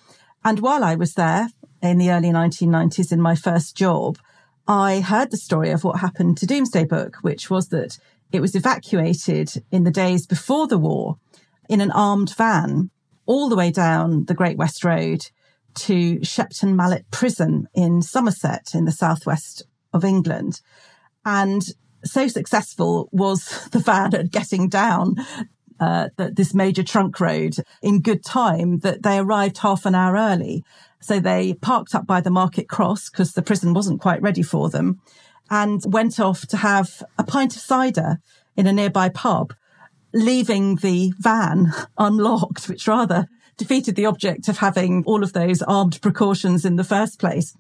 And 0.45 0.61
while 0.61 0.85
I 0.85 0.95
was 0.95 1.15
there 1.15 1.49
in 1.83 1.99
the 1.99 2.11
early 2.11 2.31
1990s 2.31 3.13
in 3.13 3.21
my 3.21 3.35
first 3.35 3.77
job, 3.77 4.19
I 4.67 5.01
heard 5.01 5.31
the 5.31 5.37
story 5.37 5.71
of 5.71 5.85
what 5.85 6.01
happened 6.01 6.39
to 6.39 6.47
Domesday 6.47 6.85
Book, 6.85 7.17
which 7.23 7.51
was 7.51 7.69
that 7.69 7.99
it 8.33 8.41
was 8.41 8.55
evacuated 8.55 9.65
in 9.71 9.85
the 9.85 9.91
days 9.91 10.27
before 10.27 10.67
the 10.67 10.79
war 10.79 11.19
in 11.69 11.81
an 11.81 11.91
armed 11.91 12.35
van 12.37 12.91
all 13.27 13.49
the 13.49 13.57
way 13.57 13.71
down 13.71 14.25
the 14.27 14.35
Great 14.35 14.57
West 14.57 14.85
Road 14.85 15.27
to 15.75 16.23
Shepton 16.25 16.75
Mallet 16.77 17.05
Prison 17.11 17.69
in 17.75 18.03
Somerset 18.03 18.69
in 18.75 18.85
the 18.85 18.93
southwest 18.93 19.65
of 19.93 20.05
England. 20.05 20.61
And 21.25 21.63
so 22.05 22.29
successful 22.29 23.09
was 23.13 23.69
the 23.73 23.79
van 23.79 24.15
at 24.15 24.31
getting 24.31 24.69
down 24.69 25.17
uh, 25.81 26.09
this 26.17 26.55
major 26.55 26.83
trunk 26.83 27.19
road 27.21 27.57
in 27.83 28.03
good 28.03 28.25
time 28.25 28.81
that 28.81 29.03
they 29.03 29.19
arrived 29.19 29.59
half 29.59 29.87
an 29.87 29.95
hour 29.95 30.15
early. 30.15 30.63
So 31.01 31.19
they 31.19 31.55
parked 31.55 31.95
up 31.95 32.07
by 32.07 32.21
the 32.21 32.31
Market 32.31 32.69
Cross 32.69 33.09
because 33.09 33.33
the 33.33 33.43
prison 33.43 33.73
wasn't 33.73 34.01
quite 34.01 34.21
ready 34.21 34.43
for 34.43 34.69
them 34.69 35.01
and 35.51 35.83
went 35.87 36.21
off 36.21 36.47
to 36.49 36.59
have 36.59 37.03
a 37.19 37.25
pint 37.25 37.57
of 37.57 37.63
cider 37.63 38.19
in 38.57 38.67
a 38.67 38.73
nearby 38.73 39.09
pub, 39.09 39.55
leaving 40.13 40.77
the 40.77 41.13
van 41.19 41.73
unlocked, 41.99 42.69
which 42.69 42.87
rather 42.87 43.27
defeated 43.57 43.97
the 43.97 44.07
object 44.07 44.49
of 44.49 44.59
having 44.59 45.03
all 45.05 45.23
of 45.23 45.33
those 45.33 45.63
armed 45.63 46.01
precautions 46.01 46.65
in 46.65 46.77
the 46.77 46.85
first 46.85 47.19
place. 47.19 47.55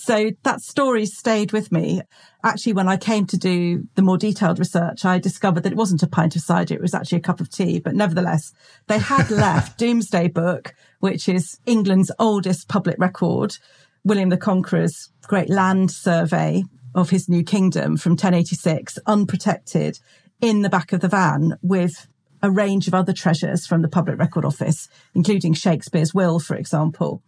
So 0.00 0.30
that 0.44 0.60
story 0.60 1.06
stayed 1.06 1.50
with 1.50 1.72
me. 1.72 2.02
Actually, 2.44 2.74
when 2.74 2.88
I 2.88 2.96
came 2.96 3.26
to 3.26 3.36
do 3.36 3.82
the 3.96 4.00
more 4.00 4.16
detailed 4.16 4.60
research, 4.60 5.04
I 5.04 5.18
discovered 5.18 5.64
that 5.64 5.72
it 5.72 5.76
wasn't 5.76 6.04
a 6.04 6.06
pint 6.06 6.36
of 6.36 6.42
cider. 6.42 6.72
It 6.72 6.80
was 6.80 6.94
actually 6.94 7.18
a 7.18 7.22
cup 7.22 7.40
of 7.40 7.50
tea. 7.50 7.80
But 7.80 7.96
nevertheless, 7.96 8.52
they 8.86 9.00
had 9.00 9.28
left 9.32 9.76
Domesday 9.76 10.28
Book, 10.28 10.72
which 11.00 11.28
is 11.28 11.58
England's 11.66 12.12
oldest 12.20 12.68
public 12.68 12.96
record, 13.00 13.56
William 14.04 14.28
the 14.28 14.36
Conqueror's 14.36 15.10
great 15.22 15.50
land 15.50 15.90
survey 15.90 16.62
of 16.94 17.10
his 17.10 17.28
new 17.28 17.42
kingdom 17.42 17.96
from 17.96 18.12
1086, 18.12 19.00
unprotected 19.04 19.98
in 20.40 20.62
the 20.62 20.70
back 20.70 20.92
of 20.92 21.00
the 21.00 21.08
van 21.08 21.58
with 21.60 22.06
a 22.40 22.52
range 22.52 22.86
of 22.86 22.94
other 22.94 23.12
treasures 23.12 23.66
from 23.66 23.82
the 23.82 23.88
Public 23.88 24.16
Record 24.16 24.44
Office, 24.44 24.88
including 25.12 25.54
Shakespeare's 25.54 26.14
will, 26.14 26.38
for 26.38 26.54
example. 26.54 27.20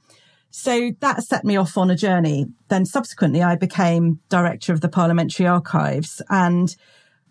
So 0.50 0.90
that 1.00 1.22
set 1.22 1.44
me 1.44 1.56
off 1.56 1.78
on 1.78 1.90
a 1.90 1.96
journey. 1.96 2.46
Then 2.68 2.84
subsequently, 2.84 3.42
I 3.42 3.56
became 3.56 4.20
director 4.28 4.72
of 4.72 4.80
the 4.80 4.88
Parliamentary 4.88 5.46
Archives 5.46 6.20
and 6.28 6.74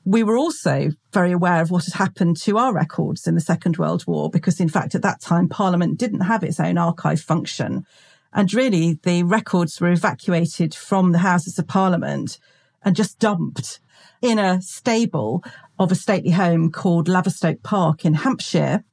we 0.06 0.24
were 0.24 0.38
also 0.38 0.90
very 1.14 1.32
aware 1.32 1.62
of 1.62 1.70
what 1.70 1.86
had 1.86 1.94
happened 1.94 2.38
to 2.38 2.58
our 2.58 2.74
records 2.74 3.28
in 3.28 3.36
the 3.36 3.42
Second 3.42 3.78
World 3.78 4.08
War, 4.08 4.30
because 4.30 4.60
in 4.60 4.70
fact, 4.70 4.96
at 4.96 5.02
that 5.02 5.22
time, 5.22 5.48
Parliament 5.48 6.00
didn't 6.00 6.22
have 6.22 6.44
its 6.44 6.60
own 6.60 6.78
archive 6.78 7.22
function. 7.22 7.86
And 8.34 8.52
really, 8.54 9.00
the 9.04 9.24
records 9.24 9.80
were 9.80 9.92
evacuated 9.92 10.74
from 10.74 11.12
the 11.12 11.20
Houses 11.20 11.60
of 11.60 11.68
Parliament 11.68 12.40
and 12.84 12.96
just 12.96 13.20
dumped 13.20 13.82
in 14.22 14.40
a 14.40 14.62
stable 14.62 15.44
of 15.78 15.92
a 15.92 15.96
stately 15.96 16.32
home 16.32 16.72
called 16.72 17.08
Laverstoke 17.08 17.62
Park 17.62 18.06
in 18.06 18.16
Hampshire 18.16 18.84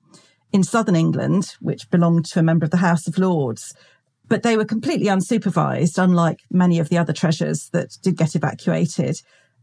in 0.53 0.63
southern 0.63 0.97
England, 0.97 1.57
which 1.61 1.91
belonged 1.91 2.25
to 2.27 2.41
a 2.41 2.43
member 2.43 2.65
of 2.65 2.71
the 2.71 2.79
House 2.79 3.07
of 3.07 3.19
Lords. 3.19 3.75
But 4.29 4.43
they 4.43 4.57
were 4.57 4.65
completely 4.65 5.07
unsupervised, 5.07 6.03
unlike 6.03 6.41
many 6.51 6.79
of 6.79 6.89
the 6.89 6.99
other 6.99 7.13
treasures 7.13 7.69
that 7.71 7.97
did 8.03 8.17
get 8.17 8.35
evacuated. 8.35 9.21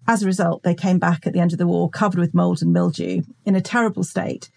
As 0.08 0.24
a 0.24 0.26
result, 0.26 0.64
they 0.64 0.76
came 0.76 1.00
back 1.00 1.26
at 1.26 1.34
the 1.34 1.40
end 1.40 1.52
of 1.52 1.60
the 1.60 1.68
war 1.68 1.90
covered 1.90 2.20
with 2.20 2.34
mold 2.34 2.62
and 2.62 2.74
mildew 2.74 3.24
in 3.46 3.56
a 3.56 3.62
terrible 3.62 4.04
state. 4.04 4.50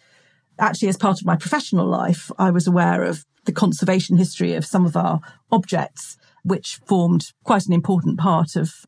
Actually, 0.58 0.88
as 0.88 0.96
part 0.96 1.20
of 1.20 1.26
my 1.26 1.36
professional 1.36 1.86
life, 1.86 2.30
I 2.38 2.50
was 2.50 2.66
aware 2.66 3.02
of 3.02 3.24
the 3.44 3.52
conservation 3.52 4.16
history 4.16 4.54
of 4.54 4.64
some 4.64 4.86
of 4.86 4.96
our 4.96 5.20
objects, 5.50 6.16
which 6.42 6.80
formed 6.84 7.32
quite 7.44 7.66
an 7.66 7.72
important 7.72 8.18
part 8.18 8.56
of 8.56 8.86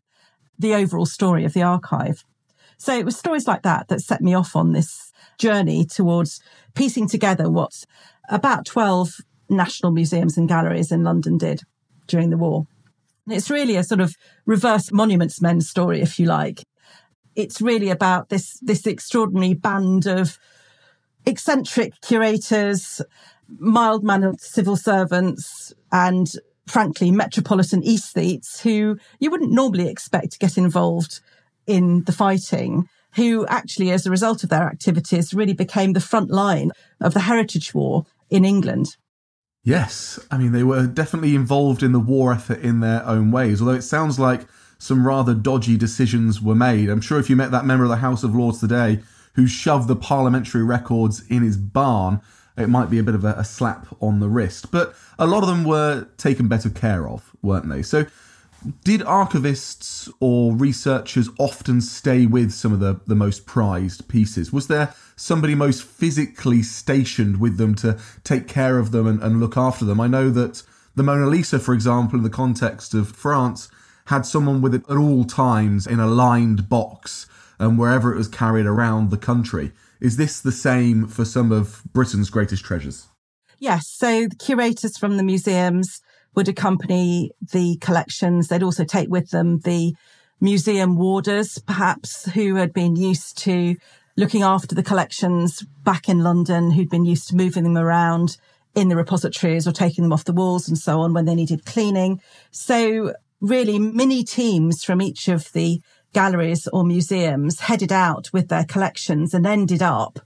the 0.59 0.75
overall 0.75 1.07
story 1.07 1.45
of 1.45 1.53
the 1.53 1.63
archive. 1.63 2.25
So 2.79 2.97
it 2.97 3.05
was 3.05 3.17
stories 3.17 3.47
like 3.47 3.63
that 3.63 3.89
that 3.89 4.01
set 4.01 4.21
me 4.21 4.35
off 4.35 4.55
on 4.55 4.73
this 4.73 5.13
journey 5.39 5.85
towards 5.85 6.41
piecing 6.75 7.09
together 7.09 7.51
what 7.51 7.85
about 8.29 8.67
12 8.67 9.21
national 9.49 9.93
museums 9.93 10.37
and 10.37 10.49
galleries 10.49 10.93
in 10.93 11.03
London 11.03 11.39
did 11.39 11.63
during 12.07 12.31
the 12.31 12.37
war. 12.37 12.67
It's 13.29 13.51
really 13.51 13.77
a 13.77 13.85
sort 13.85 14.01
of 14.01 14.15
reverse 14.47 14.91
monuments 14.91 15.41
men 15.41 15.61
story, 15.61 16.01
if 16.01 16.19
you 16.19 16.27
like. 16.27 16.65
It's 17.37 17.61
really 17.61 17.91
about 17.91 18.31
this, 18.31 18.59
this 18.61 18.87
extraordinary 18.87 19.55
band 19.55 20.07
of 20.07 20.39
eccentric 21.27 22.01
curators, 22.01 23.03
mild 23.59 24.03
mannered 24.03 24.41
civil 24.41 24.77
servants, 24.77 25.73
and 25.93 26.31
frankly, 26.67 27.11
metropolitan 27.11 27.83
aesthetes 27.83 28.61
who 28.61 28.99
you 29.21 29.31
wouldn't 29.31 29.53
normally 29.53 29.89
expect 29.89 30.33
to 30.33 30.39
get 30.39 30.59
involved 30.59 31.21
in 31.67 32.03
the 32.05 32.13
fighting, 32.13 32.89
who 33.15 33.47
actually, 33.47 33.91
as 33.91 34.07
a 34.07 34.11
result 34.11 34.43
of 34.43 34.51
their 34.51 34.67
activities, 34.67 35.35
really 35.35 35.53
became 35.53 35.93
the 35.93 36.01
front 36.01 36.31
line 36.31 36.71
of 37.01 37.15
the 37.15 37.21
Heritage 37.21 37.75
War 37.75 38.07
in 38.31 38.45
England. 38.45 38.97
Yes, 39.69 40.19
I 40.31 40.39
mean, 40.39 40.53
they 40.53 40.63
were 40.63 40.87
definitely 40.87 41.35
involved 41.35 41.83
in 41.83 41.93
the 41.93 42.01
war 42.01 42.33
effort 42.33 42.61
in 42.61 42.81
their 42.81 43.07
own 43.07 43.31
ways, 43.31 43.61
although 43.61 43.75
it 43.75 43.83
sounds 43.83 44.19
like 44.19 44.47
some 44.79 45.07
rather 45.07 45.35
dodgy 45.35 45.77
decisions 45.77 46.41
were 46.41 46.55
made. 46.55 46.89
I'm 46.89 47.03
sure 47.03 47.21
if 47.21 47.29
you 47.29 47.37
met 47.37 47.51
that 47.51 47.67
member 47.67 47.85
of 47.85 47.91
the 47.91 47.97
House 47.97 48.25
of 48.25 48.35
Lords 48.35 48.61
today 48.61 49.01
who 49.35 49.47
shoved 49.47 49.87
the 49.87 49.95
parliamentary 49.95 50.63
records 50.63 51.23
in 51.29 51.43
his 51.43 51.59
barn, 51.59 52.23
it 52.57 52.71
might 52.71 52.89
be 52.89 52.99
a 52.99 53.03
bit 53.03 53.15
of 53.15 53.27
a, 53.27 53.35
a 53.35 53.45
slap 53.45 53.87
on 54.01 54.21
the 54.21 54.29
wrist. 54.31 54.71
But 54.71 54.95
a 55.19 55.27
lot 55.27 55.43
of 55.43 55.51
them 55.51 55.65
were 55.65 56.09
taken 56.17 56.49
better 56.49 56.71
care 56.71 57.07
of, 57.07 57.37
weren't 57.43 57.69
they? 57.69 57.83
So, 57.83 58.07
did 58.85 59.03
archivists 59.03 60.11
or 60.19 60.55
researchers 60.55 61.29
often 61.39 61.83
stay 61.83 62.25
with 62.25 62.53
some 62.53 62.73
of 62.73 62.81
the, 62.81 63.03
the 63.07 63.15
most 63.15 63.45
prized 63.45 64.09
pieces? 64.09 64.51
Was 64.51 64.69
there 64.69 64.95
somebody 65.19 65.55
most 65.55 65.83
physically 65.83 66.63
stationed 66.63 67.41
with 67.41 67.59
them 67.59 67.75
to 67.77 67.99
take 68.25 68.49
care 68.49 68.79
of 68.79 68.91
them 68.93 69.07
and, 69.07 69.23
and 69.23 69.41
look 69.41 69.57
after 69.57 69.85
them? 69.85 70.01
I 70.01 70.07
know 70.07 70.31
that 70.31 70.63
the 70.95 71.03
Mona 71.03 71.27
Lisa, 71.27 71.59
for 71.59 71.75
example, 71.75 72.19
in 72.19 72.23
the 72.23 72.31
context 72.31 72.95
of 72.95 73.09
France, 73.15 73.69
had 74.07 74.25
someone 74.25 74.63
with 74.63 74.75
it 74.75 74.85
at 74.89 74.97
all 74.97 75.25
times 75.25 75.87
in 75.87 76.01
a 76.01 76.07
lined 76.07 76.69
box 76.69 77.27
and 77.59 77.71
um, 77.71 77.77
wherever 77.77 78.13
it 78.13 78.17
was 78.17 78.29
carried 78.29 78.67
around 78.67 79.11
the 79.11 79.19
country. 79.19 79.73
Is 80.01 80.17
this 80.17 80.41
the 80.41 80.53
same 80.53 81.07
for 81.07 81.25
some 81.25 81.51
of 81.51 81.83
Britain's 81.93 82.31
greatest 82.31 82.65
treasures? 82.65 83.09
Yes. 83.59 83.89
So 83.89 84.29
the 84.29 84.37
curators 84.37 84.97
from 84.97 85.17
the 85.17 85.25
museums 85.25 86.01
would 86.35 86.49
accompany 86.49 87.33
the 87.53 87.77
collections. 87.79 88.49
They'd 88.49 88.63
also 88.63 88.85
take 88.85 89.09
with 89.09 89.31
them 89.31 89.59
the 89.61 89.95
museum 90.41 90.97
warders, 90.97 91.59
perhaps, 91.59 92.31
who 92.31 92.55
had 92.55 92.73
been 92.73 92.95
used 92.95 93.37
to 93.39 93.77
looking 94.19 94.43
after 94.43 94.75
the 94.75 94.83
collections 94.83 95.63
back 95.85 96.09
in 96.09 96.25
London, 96.25 96.73
who'd 96.73 96.91
been 96.91 97.05
used 97.05 97.29
to 97.29 97.37
moving 97.37 97.63
them 97.63 97.79
around 97.79 98.37
in 98.75 98.89
the 98.89 98.97
repositories 98.97 99.65
or 99.65 99.71
taking 99.71 100.03
them 100.03 100.13
off 100.13 100.25
the 100.25 100.33
walls 100.33 100.69
and 100.69 100.77
so 100.77 100.99
on 101.03 101.15
when 101.15 101.25
they 101.25 101.37
needed 101.37 101.65
cleaning. 101.65 102.21
So 102.51 103.15
really 103.41 103.79
mini 103.79 104.25
teams 104.25 104.83
from 104.83 105.01
each 105.01 105.29
of 105.29 105.53
the 105.53 105.81
galleries 106.13 106.67
or 106.73 106.83
museums 106.83 107.61
headed 107.61 107.93
out 107.93 108.29
with 108.33 108.49
their 108.49 108.65
collections 108.65 109.35
and 109.35 109.47
ended 109.47 109.83
up 109.83 110.19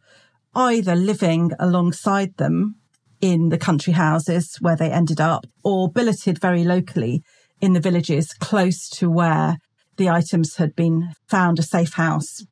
either 0.55 0.94
living 0.94 1.52
alongside 1.59 2.35
them 2.38 2.76
in 3.20 3.50
the 3.50 3.59
country 3.59 3.92
houses 3.92 4.57
where 4.62 4.76
they 4.76 4.90
ended 4.90 5.20
up 5.20 5.44
or 5.62 5.92
billeted 5.92 6.40
very 6.40 6.64
locally 6.64 7.22
in 7.61 7.74
the 7.74 7.81
villages 7.81 8.33
close 8.33 8.88
to 8.88 9.11
where 9.11 9.59
the 9.98 10.09
items 10.09 10.57
had 10.57 10.74
been 10.74 11.12
found 11.28 11.59
a 11.59 11.62
safe 11.62 11.92
house. 11.92 12.42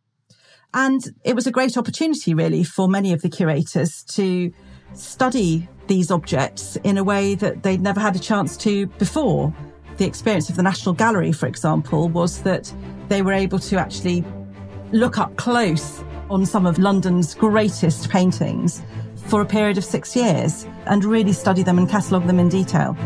And 0.73 1.03
it 1.25 1.35
was 1.35 1.47
a 1.47 1.51
great 1.51 1.77
opportunity 1.77 2.35
really 2.35 2.63
for 2.63 2.89
many 2.89 3.13
of 3.13 3.23
the 3.23 3.29
curators 3.29 4.05
to 4.05 4.53
study 4.95 5.69
these 5.87 6.11
objects 6.11 6.77
in 6.85 6.99
a 6.99 7.05
way 7.05 7.35
that 7.35 7.63
they'd 7.63 7.81
never 7.81 8.01
had 8.01 8.15
a 8.15 8.19
chance 8.19 8.57
to 8.59 8.87
before. 8.87 9.55
The 9.97 10.07
experience 10.07 10.49
of 10.49 10.57
the 10.57 10.63
National 10.63 10.95
Gallery, 10.95 11.33
for 11.33 11.47
example, 11.47 12.09
was 12.09 12.43
that 12.43 12.73
they 13.09 13.23
were 13.23 13.33
able 13.33 13.59
to 13.59 13.77
actually 13.79 14.25
look 14.93 15.19
up 15.19 15.37
close 15.37 16.03
on 16.31 16.47
some 16.47 16.65
of 16.65 16.79
London's 16.79 17.35
greatest 17.35 18.09
paintings 18.09 18.83
for 19.27 19.41
a 19.41 19.47
period 19.47 19.79
of 19.79 19.85
six 19.85 20.15
years 20.17 20.67
and 20.87 21.05
really 21.05 21.33
study 21.33 21.63
them 21.63 21.79
and 21.79 21.89
catalogue 21.89 22.27
them 22.27 22.39
in 22.39 22.49
detail. 22.49 22.97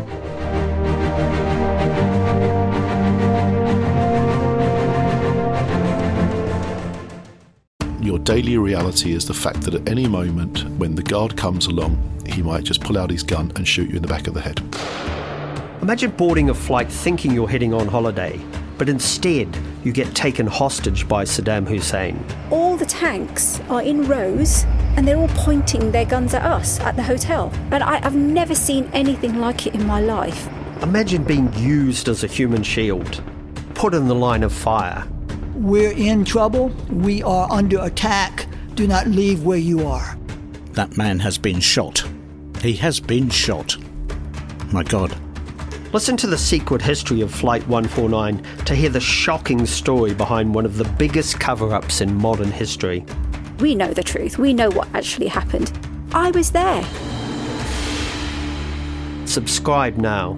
Your 8.05 8.19
daily 8.19 8.57
reality 8.57 9.13
is 9.13 9.25
the 9.25 9.33
fact 9.33 9.61
that 9.61 9.73
at 9.73 9.89
any 9.89 10.07
moment, 10.07 10.63
when 10.77 10.95
the 10.95 11.03
guard 11.03 11.35
comes 11.35 11.65
along, 11.65 11.97
he 12.25 12.41
might 12.41 12.63
just 12.63 12.81
pull 12.81 12.97
out 12.97 13.09
his 13.09 13.23
gun 13.23 13.51
and 13.55 13.67
shoot 13.67 13.89
you 13.89 13.97
in 13.97 14.01
the 14.01 14.07
back 14.07 14.27
of 14.27 14.33
the 14.33 14.41
head. 14.41 14.61
Imagine 15.81 16.11
boarding 16.11 16.49
a 16.49 16.53
flight 16.53 16.91
thinking 16.91 17.31
you're 17.33 17.49
heading 17.49 17.73
on 17.73 17.87
holiday 17.87 18.39
but 18.77 18.89
instead 18.89 19.57
you 19.83 19.91
get 19.91 20.13
taken 20.15 20.47
hostage 20.47 21.07
by 21.07 21.23
Saddam 21.23 21.67
Hussein. 21.67 22.23
All 22.51 22.75
the 22.75 22.85
tanks 22.85 23.61
are 23.69 23.81
in 23.81 24.07
rows 24.07 24.63
and 24.95 25.07
they're 25.07 25.17
all 25.17 25.29
pointing 25.29 25.91
their 25.91 26.05
guns 26.05 26.33
at 26.33 26.43
us 26.43 26.79
at 26.79 26.95
the 26.95 27.03
hotel. 27.03 27.51
And 27.71 27.83
I, 27.83 27.97
have 27.97 28.15
never 28.15 28.55
seen 28.55 28.89
anything 28.93 29.39
like 29.39 29.67
it 29.67 29.75
in 29.75 29.85
my 29.85 30.01
life. 30.01 30.47
Imagine 30.81 31.23
being 31.23 31.53
used 31.53 32.09
as 32.09 32.23
a 32.23 32.27
human 32.27 32.63
shield, 32.63 33.23
put 33.73 33.93
in 33.93 34.07
the 34.07 34.15
line 34.15 34.43
of 34.43 34.51
fire. 34.51 35.07
We're 35.55 35.93
in 35.93 36.25
trouble. 36.25 36.67
We 36.89 37.23
are 37.23 37.49
under 37.49 37.81
attack. 37.81 38.47
Do 38.75 38.87
not 38.87 39.07
leave 39.07 39.43
where 39.43 39.57
you 39.57 39.87
are. 39.87 40.17
That 40.73 40.97
man 40.97 41.19
has 41.19 41.37
been 41.37 41.61
shot. 41.61 42.03
He 42.61 42.73
has 42.73 42.99
been 42.99 43.29
shot. 43.29 43.77
My 44.73 44.83
God. 44.83 45.15
Listen 45.93 46.17
to 46.17 46.27
the 46.27 46.37
secret 46.37 46.81
history 46.81 47.21
of 47.21 47.33
Flight 47.33 47.65
149 47.69 48.43
to 48.65 48.75
hear 48.75 48.89
the 48.89 48.99
shocking 48.99 49.65
story 49.65 50.13
behind 50.13 50.53
one 50.53 50.65
of 50.65 50.75
the 50.75 50.83
biggest 50.83 51.39
cover 51.39 51.73
ups 51.73 52.01
in 52.01 52.13
modern 52.13 52.51
history. 52.51 53.05
We 53.59 53.75
know 53.75 53.93
the 53.93 54.03
truth, 54.03 54.37
we 54.37 54.53
know 54.53 54.69
what 54.71 54.89
actually 54.93 55.27
happened. 55.27 55.71
I 56.11 56.31
was 56.31 56.51
there. 56.51 56.83
Subscribe 59.25 59.95
now. 59.95 60.37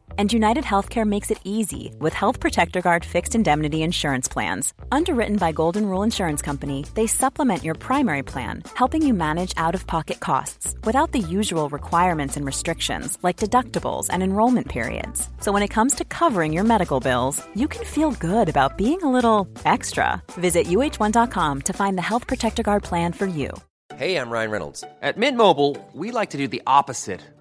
and 0.21 0.31
United 0.31 0.63
Healthcare 0.63 1.03
makes 1.03 1.31
it 1.31 1.39
easy 1.43 1.95
with 1.97 2.13
Health 2.13 2.39
Protector 2.39 2.79
Guard 2.79 3.03
fixed 3.03 3.33
indemnity 3.33 3.81
insurance 3.81 4.27
plans. 4.27 4.71
Underwritten 4.91 5.37
by 5.37 5.51
Golden 5.51 5.87
Rule 5.87 6.03
Insurance 6.03 6.43
Company, 6.43 6.85
they 6.93 7.07
supplement 7.07 7.63
your 7.63 7.73
primary 7.73 8.21
plan, 8.21 8.61
helping 8.75 9.01
you 9.01 9.15
manage 9.15 9.51
out 9.57 9.73
of 9.73 9.87
pocket 9.87 10.19
costs 10.19 10.75
without 10.83 11.11
the 11.11 11.25
usual 11.37 11.69
requirements 11.69 12.37
and 12.37 12.45
restrictions 12.45 13.17
like 13.23 13.43
deductibles 13.43 14.09
and 14.11 14.21
enrollment 14.21 14.69
periods. 14.69 15.27
So 15.39 15.51
when 15.51 15.63
it 15.63 15.73
comes 15.75 15.95
to 15.95 16.05
covering 16.05 16.53
your 16.53 16.65
medical 16.65 16.99
bills, 16.99 17.43
you 17.55 17.67
can 17.67 17.83
feel 17.83 18.11
good 18.11 18.47
about 18.47 18.77
being 18.77 19.01
a 19.01 19.11
little 19.11 19.47
extra. 19.65 20.21
Visit 20.33 20.67
uh1.com 20.67 21.61
to 21.63 21.73
find 21.73 21.97
the 21.97 22.09
Health 22.11 22.27
Protector 22.27 22.61
Guard 22.61 22.83
plan 22.83 23.13
for 23.13 23.25
you. 23.25 23.49
Hey, 23.95 24.17
I'm 24.17 24.29
Ryan 24.29 24.51
Reynolds. 24.51 24.83
At 25.01 25.17
Mint 25.17 25.37
Mobile, 25.37 25.77
we 25.93 26.11
like 26.11 26.29
to 26.29 26.37
do 26.37 26.47
the 26.47 26.61
opposite 26.67 27.21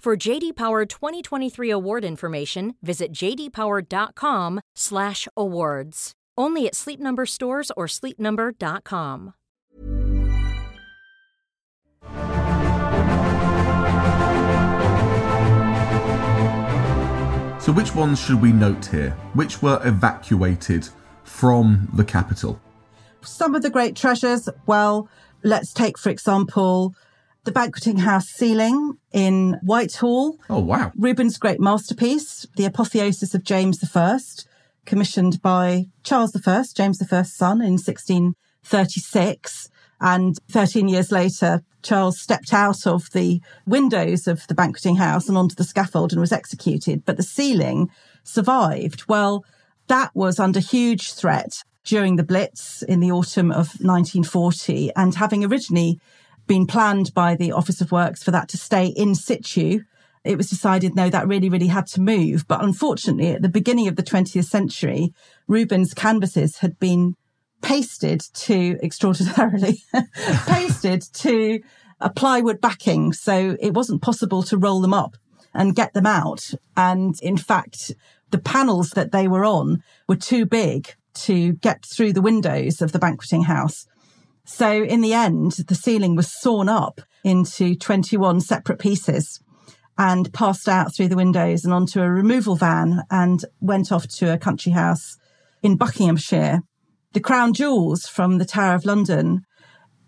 For 0.00 0.16
JD 0.16 0.54
Power 0.54 0.86
2023 0.86 1.70
award 1.70 2.04
information, 2.04 2.76
visit 2.82 3.12
jdpower.com/awards. 3.12 6.12
Only 6.38 6.66
at 6.68 6.76
Sleep 6.76 7.00
Number 7.00 7.26
stores 7.26 7.72
or 7.76 7.86
sleepnumber.com. 7.86 9.34
So, 17.60 17.72
which 17.72 17.96
ones 17.96 18.20
should 18.20 18.40
we 18.40 18.52
note 18.52 18.86
here? 18.86 19.10
Which 19.34 19.60
were 19.60 19.80
evacuated 19.84 20.88
from 21.24 21.88
the 21.92 22.04
capital? 22.04 22.60
Some 23.22 23.56
of 23.56 23.62
the 23.62 23.70
great 23.70 23.96
treasures, 23.96 24.48
well, 24.64 25.08
let's 25.42 25.72
take, 25.72 25.98
for 25.98 26.10
example, 26.10 26.94
the 27.48 27.52
banqueting 27.52 27.96
house 27.96 28.28
ceiling 28.28 28.98
in 29.10 29.58
Whitehall. 29.62 30.36
Oh, 30.50 30.58
wow. 30.58 30.92
Rubens' 30.94 31.38
great 31.38 31.58
masterpiece, 31.58 32.46
The 32.56 32.66
Apotheosis 32.66 33.34
of 33.34 33.42
James 33.42 33.82
I, 33.96 34.18
commissioned 34.84 35.40
by 35.40 35.86
Charles 36.02 36.36
I, 36.46 36.62
James 36.74 37.00
I's 37.00 37.34
son, 37.34 37.62
in 37.62 37.78
1636. 37.78 39.70
And 39.98 40.36
13 40.50 40.88
years 40.88 41.10
later, 41.10 41.62
Charles 41.82 42.20
stepped 42.20 42.52
out 42.52 42.86
of 42.86 43.10
the 43.12 43.40
windows 43.66 44.28
of 44.28 44.46
the 44.48 44.54
banqueting 44.54 44.96
house 44.96 45.26
and 45.26 45.38
onto 45.38 45.54
the 45.54 45.64
scaffold 45.64 46.12
and 46.12 46.20
was 46.20 46.32
executed. 46.32 47.06
But 47.06 47.16
the 47.16 47.22
ceiling 47.22 47.88
survived. 48.24 49.08
Well, 49.08 49.42
that 49.86 50.10
was 50.14 50.38
under 50.38 50.60
huge 50.60 51.14
threat 51.14 51.64
during 51.82 52.16
the 52.16 52.24
Blitz 52.24 52.82
in 52.82 53.00
the 53.00 53.10
autumn 53.10 53.50
of 53.50 53.68
1940. 53.80 54.92
And 54.94 55.14
having 55.14 55.46
originally 55.46 55.98
been 56.48 56.66
planned 56.66 57.14
by 57.14 57.36
the 57.36 57.52
Office 57.52 57.80
of 57.80 57.92
Works 57.92 58.24
for 58.24 58.32
that 58.32 58.48
to 58.48 58.56
stay 58.56 58.86
in 58.86 59.14
situ, 59.14 59.80
it 60.24 60.36
was 60.36 60.50
decided 60.50 60.96
no, 60.96 61.08
that 61.08 61.28
really, 61.28 61.48
really 61.48 61.68
had 61.68 61.86
to 61.88 62.00
move. 62.00 62.46
But 62.48 62.64
unfortunately, 62.64 63.32
at 63.32 63.42
the 63.42 63.48
beginning 63.48 63.86
of 63.86 63.96
the 63.96 64.02
20th 64.02 64.46
century, 64.46 65.12
Rubens' 65.46 65.94
canvases 65.94 66.58
had 66.58 66.78
been 66.78 67.14
pasted 67.62 68.20
to 68.20 68.78
extraordinarily 68.82 69.82
pasted 70.46 71.02
to 71.12 71.60
a 72.00 72.10
plywood 72.10 72.60
backing. 72.60 73.12
So 73.12 73.56
it 73.60 73.74
wasn't 73.74 74.02
possible 74.02 74.42
to 74.44 74.58
roll 74.58 74.80
them 74.80 74.94
up 74.94 75.16
and 75.54 75.74
get 75.74 75.94
them 75.94 76.06
out. 76.06 76.52
And 76.76 77.14
in 77.22 77.36
fact, 77.36 77.92
the 78.30 78.38
panels 78.38 78.90
that 78.90 79.12
they 79.12 79.28
were 79.28 79.44
on 79.44 79.82
were 80.08 80.16
too 80.16 80.46
big 80.46 80.94
to 81.14 81.54
get 81.54 81.84
through 81.84 82.12
the 82.12 82.22
windows 82.22 82.80
of 82.80 82.92
the 82.92 82.98
banqueting 82.98 83.44
house. 83.44 83.86
So 84.48 84.82
in 84.82 85.02
the 85.02 85.12
end, 85.12 85.52
the 85.68 85.74
ceiling 85.74 86.16
was 86.16 86.32
sawn 86.32 86.70
up 86.70 87.02
into 87.22 87.74
21 87.74 88.40
separate 88.40 88.78
pieces 88.78 89.40
and 89.98 90.32
passed 90.32 90.66
out 90.66 90.96
through 90.96 91.08
the 91.08 91.16
windows 91.16 91.64
and 91.64 91.74
onto 91.74 92.00
a 92.00 92.10
removal 92.10 92.56
van 92.56 93.02
and 93.10 93.44
went 93.60 93.92
off 93.92 94.08
to 94.08 94.32
a 94.32 94.38
country 94.38 94.72
house 94.72 95.18
in 95.62 95.76
Buckinghamshire. 95.76 96.62
The 97.12 97.20
crown 97.20 97.52
jewels 97.52 98.06
from 98.06 98.38
the 98.38 98.46
Tower 98.46 98.74
of 98.74 98.86
London 98.86 99.42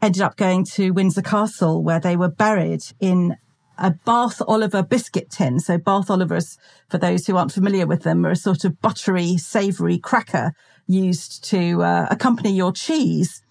ended 0.00 0.22
up 0.22 0.38
going 0.38 0.64
to 0.72 0.90
Windsor 0.92 1.22
Castle, 1.22 1.84
where 1.84 2.00
they 2.00 2.16
were 2.16 2.30
buried 2.30 2.80
in 2.98 3.36
a 3.76 3.90
Bath 3.90 4.40
Oliver 4.48 4.82
biscuit 4.82 5.30
tin. 5.30 5.60
So 5.60 5.76
Bath 5.76 6.10
Olivers, 6.10 6.56
for 6.88 6.96
those 6.96 7.26
who 7.26 7.36
aren't 7.36 7.52
familiar 7.52 7.86
with 7.86 8.04
them, 8.04 8.24
are 8.24 8.30
a 8.30 8.36
sort 8.36 8.64
of 8.64 8.80
buttery, 8.80 9.36
savoury 9.36 9.98
cracker 9.98 10.52
used 10.86 11.44
to 11.50 11.82
uh, 11.82 12.06
accompany 12.10 12.52
your 12.52 12.72
cheese. 12.72 13.42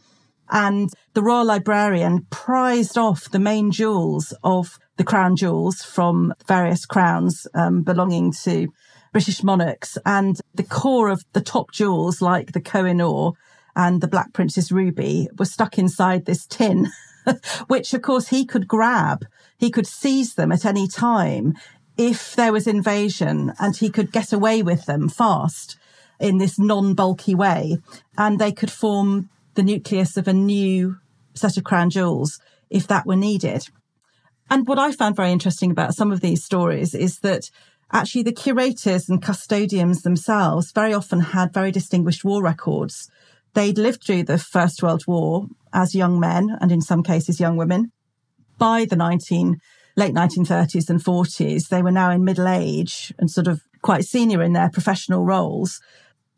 And 0.51 0.89
the 1.13 1.21
royal 1.21 1.45
librarian 1.45 2.25
prized 2.29 2.97
off 2.97 3.29
the 3.29 3.39
main 3.39 3.71
jewels 3.71 4.33
of 4.43 4.79
the 4.97 5.03
crown 5.03 5.35
jewels 5.35 5.81
from 5.81 6.33
various 6.47 6.85
crowns 6.85 7.47
um, 7.53 7.83
belonging 7.83 8.33
to 8.43 8.67
British 9.12 9.43
monarchs. 9.43 9.97
And 10.05 10.39
the 10.53 10.63
core 10.63 11.09
of 11.09 11.23
the 11.33 11.41
top 11.41 11.71
jewels, 11.71 12.21
like 12.21 12.51
the 12.51 12.62
Koh-i-Noor 12.62 13.33
and 13.75 14.01
the 14.01 14.07
Black 14.07 14.33
Prince's 14.33 14.71
Ruby, 14.71 15.29
were 15.38 15.45
stuck 15.45 15.77
inside 15.77 16.25
this 16.25 16.45
tin, 16.45 16.88
which 17.67 17.93
of 17.93 18.01
course 18.01 18.29
he 18.29 18.45
could 18.45 18.67
grab. 18.67 19.25
He 19.57 19.71
could 19.71 19.88
seize 19.88 20.35
them 20.35 20.51
at 20.51 20.65
any 20.65 20.88
time 20.88 21.53
if 21.97 22.35
there 22.35 22.53
was 22.53 22.65
invasion 22.65 23.53
and 23.59 23.75
he 23.75 23.89
could 23.89 24.12
get 24.12 24.31
away 24.31 24.63
with 24.63 24.85
them 24.85 25.09
fast 25.09 25.77
in 26.19 26.38
this 26.38 26.57
non-bulky 26.57 27.35
way. 27.35 27.77
And 28.17 28.39
they 28.39 28.51
could 28.51 28.71
form 28.71 29.29
the 29.55 29.63
nucleus 29.63 30.17
of 30.17 30.27
a 30.27 30.33
new 30.33 30.97
set 31.33 31.57
of 31.57 31.63
crown 31.63 31.89
jewels 31.89 32.39
if 32.69 32.88
that 32.88 33.05
were 33.05 33.15
needed. 33.15 33.67
And 34.49 34.67
what 34.67 34.79
I 34.79 34.91
found 34.91 35.15
very 35.15 35.31
interesting 35.31 35.71
about 35.71 35.95
some 35.95 36.12
of 36.12 36.21
these 36.21 36.43
stories 36.43 36.95
is 36.95 37.19
that 37.19 37.49
actually 37.91 38.23
the 38.23 38.31
curators 38.31 39.09
and 39.09 39.21
custodians 39.21 40.01
themselves 40.01 40.71
very 40.71 40.93
often 40.93 41.19
had 41.19 41.53
very 41.53 41.71
distinguished 41.71 42.23
war 42.23 42.43
records. 42.43 43.09
They'd 43.53 43.77
lived 43.77 44.03
through 44.03 44.23
the 44.23 44.38
First 44.38 44.83
World 44.83 45.03
War 45.07 45.47
as 45.73 45.95
young 45.95 46.19
men 46.19 46.57
and 46.62 46.71
in 46.71 46.81
some 46.81 47.03
cases 47.03 47.39
young 47.39 47.57
women. 47.57 47.91
By 48.57 48.85
the 48.85 48.95
19, 48.95 49.57
late 49.95 50.13
1930s 50.13 50.89
and 50.89 51.03
40s, 51.03 51.69
they 51.69 51.81
were 51.81 51.91
now 51.91 52.12
in 52.12 52.23
middle 52.23 52.47
age 52.47 53.13
and 53.17 53.29
sort 53.29 53.47
of 53.47 53.62
quite 53.81 54.05
senior 54.05 54.41
in 54.43 54.53
their 54.53 54.69
professional 54.69 55.23
roles 55.23 55.79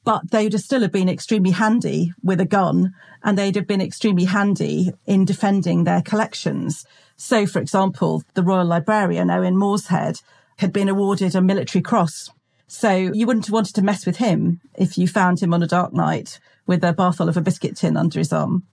but 0.04 0.32
they'd 0.32 0.54
have 0.54 0.62
still 0.62 0.82
have 0.82 0.92
been 0.92 1.10
extremely 1.10 1.52
handy 1.52 2.12
with 2.24 2.40
a 2.40 2.46
gun 2.46 2.94
and 3.24 3.38
they'd 3.38 3.56
have 3.56 3.68
been 3.68 3.82
extremely 3.82 4.26
handy 4.26 4.92
in 5.06 5.26
defending 5.26 5.84
their 5.84 6.02
collections. 6.02 6.86
So, 7.18 7.46
for 7.46 7.60
example, 7.60 8.24
the 8.34 8.44
Royal 8.44 8.66
Librarian, 8.66 9.30
Owen 9.30 9.56
Morshead, 9.56 10.22
had 10.58 10.74
been 10.74 10.90
awarded 10.90 11.36
a 11.36 11.42
military 11.42 11.82
cross. 11.82 12.30
So 12.68 12.92
you 12.96 13.28
wouldn't 13.28 13.48
have 13.48 13.54
wanted 13.54 13.76
to 13.76 13.82
mess 13.82 14.06
with 14.06 14.18
him 14.18 14.62
if 14.76 14.98
you 14.98 15.08
found 15.08 15.42
him 15.42 15.54
on 15.54 15.62
a 15.62 15.68
dark 15.68 15.94
night 15.94 16.40
with 16.66 16.84
a 16.84 16.94
Bath 16.94 17.20
Oliver 17.20 17.42
biscuit 17.42 17.76
tin 17.76 17.98
under 17.98 18.18
his 18.18 18.32
arm. 18.32 18.64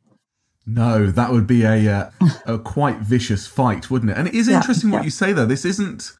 No, 0.66 1.06
that 1.10 1.32
would 1.32 1.46
be 1.46 1.62
a 1.64 1.90
uh, 1.90 2.10
a 2.46 2.58
quite 2.58 2.98
vicious 2.98 3.46
fight, 3.46 3.90
wouldn't 3.90 4.10
it? 4.12 4.18
And 4.18 4.28
it 4.28 4.34
is 4.34 4.48
Yeah, 4.48 4.56
interesting 4.56 4.90
what 4.90 4.98
yeah. 4.98 5.04
you 5.04 5.10
say 5.10 5.32
though. 5.32 5.46
This 5.46 5.64
isn't 5.64 6.12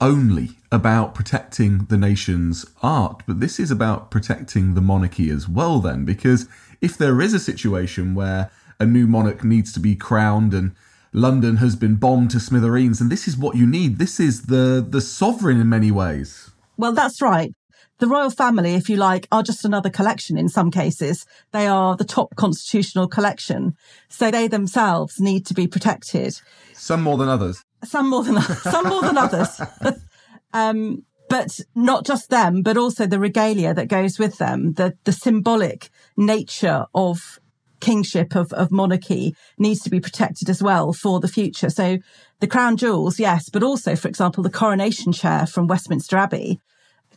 only 0.00 0.50
about 0.70 1.14
protecting 1.14 1.86
the 1.86 1.96
nation's 1.96 2.66
art, 2.82 3.22
but 3.26 3.40
this 3.40 3.58
is 3.58 3.70
about 3.70 4.10
protecting 4.10 4.74
the 4.74 4.80
monarchy 4.80 5.30
as 5.30 5.48
well 5.48 5.80
then 5.80 6.04
because 6.04 6.48
if 6.80 6.96
there 6.98 7.20
is 7.20 7.32
a 7.32 7.40
situation 7.40 8.14
where 8.14 8.50
a 8.78 8.86
new 8.86 9.06
monarch 9.06 9.42
needs 9.44 9.72
to 9.72 9.80
be 9.80 9.96
crowned 9.96 10.52
and 10.52 10.74
London 11.12 11.56
has 11.56 11.76
been 11.76 11.94
bombed 11.94 12.30
to 12.30 12.40
smithereens 12.40 13.00
and 13.00 13.10
this 13.10 13.26
is 13.26 13.36
what 13.36 13.56
you 13.56 13.66
need. 13.66 13.98
This 13.98 14.20
is 14.20 14.42
the 14.42 14.86
the 14.86 15.00
sovereign 15.00 15.60
in 15.60 15.68
many 15.68 15.90
ways. 15.90 16.50
Well, 16.76 16.92
that's 16.92 17.22
right. 17.22 17.54
The 17.98 18.06
royal 18.06 18.28
family, 18.28 18.74
if 18.74 18.90
you 18.90 18.96
like, 18.96 19.26
are 19.32 19.42
just 19.42 19.64
another 19.64 19.88
collection 19.88 20.36
in 20.36 20.50
some 20.50 20.70
cases. 20.70 21.24
They 21.52 21.66
are 21.66 21.96
the 21.96 22.04
top 22.04 22.36
constitutional 22.36 23.08
collection. 23.08 23.74
So 24.10 24.30
they 24.30 24.48
themselves 24.48 25.18
need 25.18 25.46
to 25.46 25.54
be 25.54 25.66
protected. 25.66 26.38
Some 26.74 27.02
more 27.02 27.16
than 27.16 27.30
others. 27.30 27.64
Some 27.84 28.10
more 28.10 28.24
than 28.24 28.40
some 28.40 28.88
more 28.88 29.02
than 29.02 29.18
others. 29.18 29.60
um, 30.52 31.04
but 31.28 31.60
not 31.74 32.06
just 32.06 32.30
them, 32.30 32.62
but 32.62 32.76
also 32.76 33.06
the 33.06 33.18
regalia 33.18 33.74
that 33.74 33.88
goes 33.88 34.18
with 34.18 34.38
them, 34.38 34.74
the 34.74 34.94
the 35.04 35.12
symbolic 35.12 35.90
nature 36.16 36.86
of 36.94 37.38
kingship 37.80 38.34
of, 38.34 38.52
of 38.54 38.70
monarchy 38.70 39.34
needs 39.58 39.80
to 39.82 39.90
be 39.90 40.00
protected 40.00 40.48
as 40.48 40.62
well 40.62 40.92
for 40.92 41.20
the 41.20 41.28
future. 41.28 41.70
So 41.70 41.98
the 42.40 42.46
crown 42.46 42.76
jewels, 42.76 43.18
yes, 43.18 43.48
but 43.48 43.62
also, 43.62 43.96
for 43.96 44.08
example, 44.08 44.42
the 44.42 44.50
coronation 44.50 45.12
chair 45.12 45.46
from 45.46 45.66
Westminster 45.66 46.16
Abbey, 46.16 46.58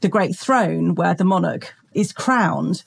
the 0.02 0.10
great 0.10 0.36
throne 0.36 0.96
where 0.96 1.14
the 1.14 1.24
monarch 1.24 1.74
is 1.94 2.12
crowned, 2.12 2.84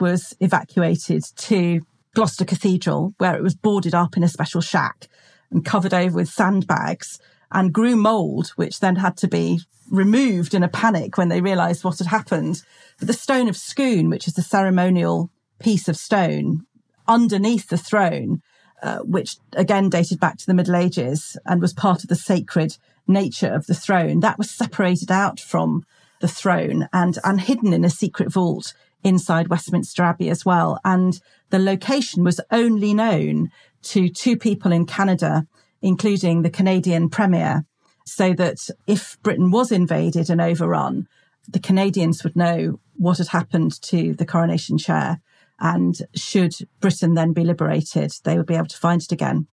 was 0.00 0.34
evacuated 0.40 1.22
to 1.36 1.80
Gloucester 2.14 2.44
Cathedral, 2.44 3.14
where 3.18 3.36
it 3.36 3.42
was 3.42 3.54
boarded 3.54 3.94
up 3.94 4.16
in 4.16 4.24
a 4.24 4.28
special 4.28 4.60
shack 4.60 5.08
and 5.54 5.64
covered 5.64 5.94
over 5.94 6.16
with 6.16 6.28
sandbags 6.28 7.18
and 7.50 7.72
grew 7.72 7.96
mold, 7.96 8.48
which 8.56 8.80
then 8.80 8.96
had 8.96 9.16
to 9.16 9.28
be 9.28 9.60
removed 9.90 10.52
in 10.52 10.64
a 10.64 10.68
panic 10.68 11.16
when 11.16 11.28
they 11.28 11.40
realized 11.40 11.84
what 11.84 11.98
had 11.98 12.08
happened. 12.08 12.60
But 12.98 13.06
the 13.06 13.14
stone 13.14 13.48
of 13.48 13.56
Scone, 13.56 14.10
which 14.10 14.26
is 14.26 14.34
the 14.34 14.42
ceremonial 14.42 15.30
piece 15.60 15.88
of 15.88 15.96
stone 15.96 16.66
underneath 17.06 17.68
the 17.68 17.78
throne, 17.78 18.42
uh, 18.82 18.98
which 18.98 19.36
again 19.52 19.88
dated 19.88 20.18
back 20.18 20.36
to 20.38 20.46
the 20.46 20.54
Middle 20.54 20.76
Ages 20.76 21.38
and 21.46 21.60
was 21.62 21.72
part 21.72 22.02
of 22.02 22.08
the 22.08 22.16
sacred 22.16 22.76
nature 23.06 23.52
of 23.52 23.66
the 23.66 23.74
throne, 23.74 24.20
that 24.20 24.38
was 24.38 24.50
separated 24.50 25.10
out 25.10 25.38
from 25.38 25.84
the 26.20 26.28
throne 26.28 26.88
and, 26.92 27.18
and 27.22 27.42
hidden 27.42 27.72
in 27.72 27.84
a 27.84 27.90
secret 27.90 28.32
vault 28.32 28.74
inside 29.04 29.48
Westminster 29.48 30.02
Abbey 30.02 30.30
as 30.30 30.44
well. 30.44 30.80
And 30.84 31.20
the 31.50 31.58
location 31.58 32.24
was 32.24 32.40
only 32.50 32.94
known 32.94 33.50
to 33.84 34.08
two 34.08 34.36
people 34.36 34.72
in 34.72 34.86
Canada, 34.86 35.46
including 35.82 36.42
the 36.42 36.50
Canadian 36.50 37.08
Premier, 37.08 37.64
so 38.06 38.32
that 38.34 38.68
if 38.86 39.18
Britain 39.22 39.50
was 39.50 39.72
invaded 39.72 40.28
and 40.30 40.40
overrun, 40.40 41.08
the 41.48 41.60
Canadians 41.60 42.24
would 42.24 42.36
know 42.36 42.80
what 42.96 43.18
had 43.18 43.28
happened 43.28 43.80
to 43.82 44.14
the 44.14 44.26
coronation 44.26 44.78
chair. 44.78 45.20
And 45.60 45.96
should 46.14 46.54
Britain 46.80 47.14
then 47.14 47.32
be 47.32 47.44
liberated, 47.44 48.12
they 48.24 48.36
would 48.36 48.46
be 48.46 48.54
able 48.54 48.66
to 48.66 48.76
find 48.76 49.02
it 49.02 49.12
again. 49.12 49.46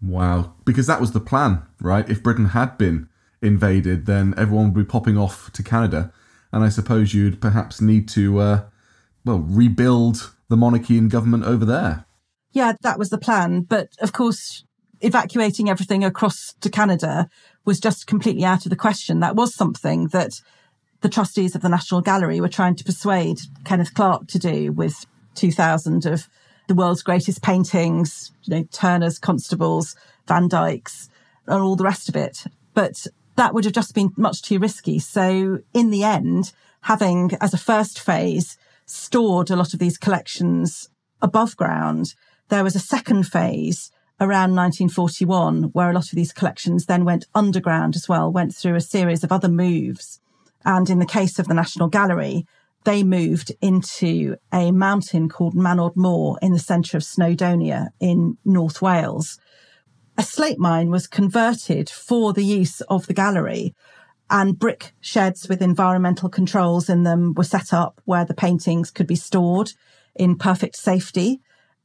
Wow. 0.00 0.54
Because 0.64 0.86
that 0.86 1.00
was 1.00 1.12
the 1.12 1.20
plan, 1.20 1.62
right? 1.80 2.08
If 2.08 2.22
Britain 2.22 2.46
had 2.46 2.78
been 2.78 3.08
invaded, 3.40 4.06
then 4.06 4.34
everyone 4.36 4.72
would 4.72 4.86
be 4.86 4.90
popping 4.90 5.16
off 5.18 5.52
to 5.52 5.62
Canada. 5.62 6.12
And 6.52 6.64
I 6.64 6.68
suppose 6.68 7.14
you'd 7.14 7.40
perhaps 7.40 7.80
need 7.80 8.08
to, 8.08 8.38
uh, 8.38 8.62
well, 9.24 9.38
rebuild 9.38 10.34
the 10.48 10.56
monarchy 10.56 10.98
and 10.98 11.10
government 11.10 11.44
over 11.44 11.64
there. 11.64 12.04
Yeah, 12.52 12.74
that 12.82 12.98
was 12.98 13.10
the 13.10 13.18
plan. 13.18 13.62
But 13.62 13.88
of 14.00 14.12
course, 14.12 14.64
evacuating 15.00 15.68
everything 15.68 16.04
across 16.04 16.54
to 16.60 16.70
Canada 16.70 17.28
was 17.64 17.80
just 17.80 18.06
completely 18.06 18.44
out 18.44 18.66
of 18.66 18.70
the 18.70 18.76
question. 18.76 19.20
That 19.20 19.36
was 19.36 19.54
something 19.54 20.08
that 20.08 20.40
the 21.00 21.08
trustees 21.08 21.54
of 21.54 21.62
the 21.62 21.68
National 21.68 22.00
Gallery 22.00 22.40
were 22.40 22.48
trying 22.48 22.76
to 22.76 22.84
persuade 22.84 23.38
Kenneth 23.64 23.94
Clark 23.94 24.28
to 24.28 24.38
do 24.38 24.72
with 24.72 25.06
2000 25.34 26.06
of 26.06 26.28
the 26.68 26.74
world's 26.74 27.02
greatest 27.02 27.42
paintings, 27.42 28.30
you 28.44 28.54
know, 28.54 28.64
Turner's, 28.70 29.18
Constable's, 29.18 29.96
Van 30.28 30.48
Dyck's, 30.48 31.08
and 31.46 31.60
all 31.60 31.76
the 31.76 31.84
rest 31.84 32.08
of 32.08 32.14
it. 32.14 32.44
But 32.72 33.06
that 33.36 33.52
would 33.52 33.64
have 33.64 33.74
just 33.74 33.94
been 33.94 34.12
much 34.16 34.42
too 34.42 34.58
risky. 34.58 34.98
So 34.98 35.58
in 35.74 35.90
the 35.90 36.04
end, 36.04 36.52
having 36.82 37.32
as 37.40 37.52
a 37.52 37.58
first 37.58 37.98
phase 37.98 38.56
stored 38.86 39.50
a 39.50 39.56
lot 39.56 39.74
of 39.74 39.80
these 39.80 39.98
collections 39.98 40.88
above 41.20 41.56
ground, 41.56 42.14
there 42.52 42.62
was 42.62 42.76
a 42.76 42.80
second 42.80 43.22
phase 43.22 43.90
around 44.20 44.54
1941 44.54 45.70
where 45.72 45.88
a 45.88 45.94
lot 45.94 46.04
of 46.04 46.16
these 46.16 46.34
collections 46.34 46.84
then 46.84 47.02
went 47.02 47.24
underground 47.34 47.96
as 47.96 48.10
well, 48.10 48.30
went 48.30 48.54
through 48.54 48.74
a 48.74 48.80
series 48.82 49.24
of 49.24 49.32
other 49.32 49.48
moves. 49.48 50.20
And 50.62 50.90
in 50.90 50.98
the 50.98 51.06
case 51.06 51.38
of 51.38 51.48
the 51.48 51.54
National 51.54 51.88
Gallery, 51.88 52.44
they 52.84 53.04
moved 53.04 53.52
into 53.62 54.36
a 54.52 54.70
mountain 54.70 55.30
called 55.30 55.54
Manod 55.54 55.96
Mawr 55.96 56.38
in 56.42 56.52
the 56.52 56.58
centre 56.58 56.98
of 56.98 57.02
Snowdonia 57.02 57.88
in 58.00 58.36
North 58.44 58.82
Wales. 58.82 59.40
A 60.18 60.22
slate 60.22 60.58
mine 60.58 60.90
was 60.90 61.06
converted 61.06 61.88
for 61.88 62.34
the 62.34 62.44
use 62.44 62.82
of 62.82 63.06
the 63.06 63.14
gallery 63.14 63.74
and 64.28 64.58
brick 64.58 64.92
sheds 65.00 65.48
with 65.48 65.62
environmental 65.62 66.28
controls 66.28 66.90
in 66.90 67.04
them 67.04 67.32
were 67.32 67.44
set 67.44 67.72
up 67.72 68.02
where 68.04 68.26
the 68.26 68.34
paintings 68.34 68.90
could 68.90 69.06
be 69.06 69.16
stored 69.16 69.72
in 70.14 70.36
perfect 70.36 70.76
safety. 70.76 71.40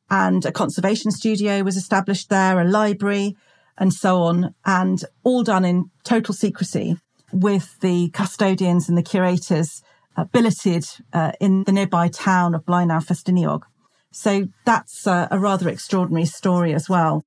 And 0.09 0.45
a 0.45 0.51
conservation 0.51 1.11
studio 1.11 1.63
was 1.63 1.77
established 1.77 2.29
there, 2.29 2.59
a 2.59 2.65
library 2.65 3.35
and 3.77 3.93
so 3.93 4.23
on, 4.23 4.55
and 4.65 5.03
all 5.23 5.43
done 5.43 5.65
in 5.65 5.91
total 6.03 6.33
secrecy 6.33 6.97
with 7.31 7.79
the 7.81 8.09
custodians 8.09 8.89
and 8.89 8.97
the 8.97 9.03
curators 9.03 9.81
uh, 10.15 10.23
billeted 10.25 10.85
uh, 11.13 11.31
in 11.39 11.63
the 11.65 11.71
nearby 11.71 12.07
town 12.07 12.55
of 12.55 12.65
Blaenau 12.65 13.05
Ffestiniog. 13.05 13.63
So 14.11 14.47
that's 14.65 15.05
uh, 15.05 15.27
a 15.29 15.37
rather 15.37 15.69
extraordinary 15.69 16.25
story 16.25 16.73
as 16.73 16.89
well. 16.89 17.23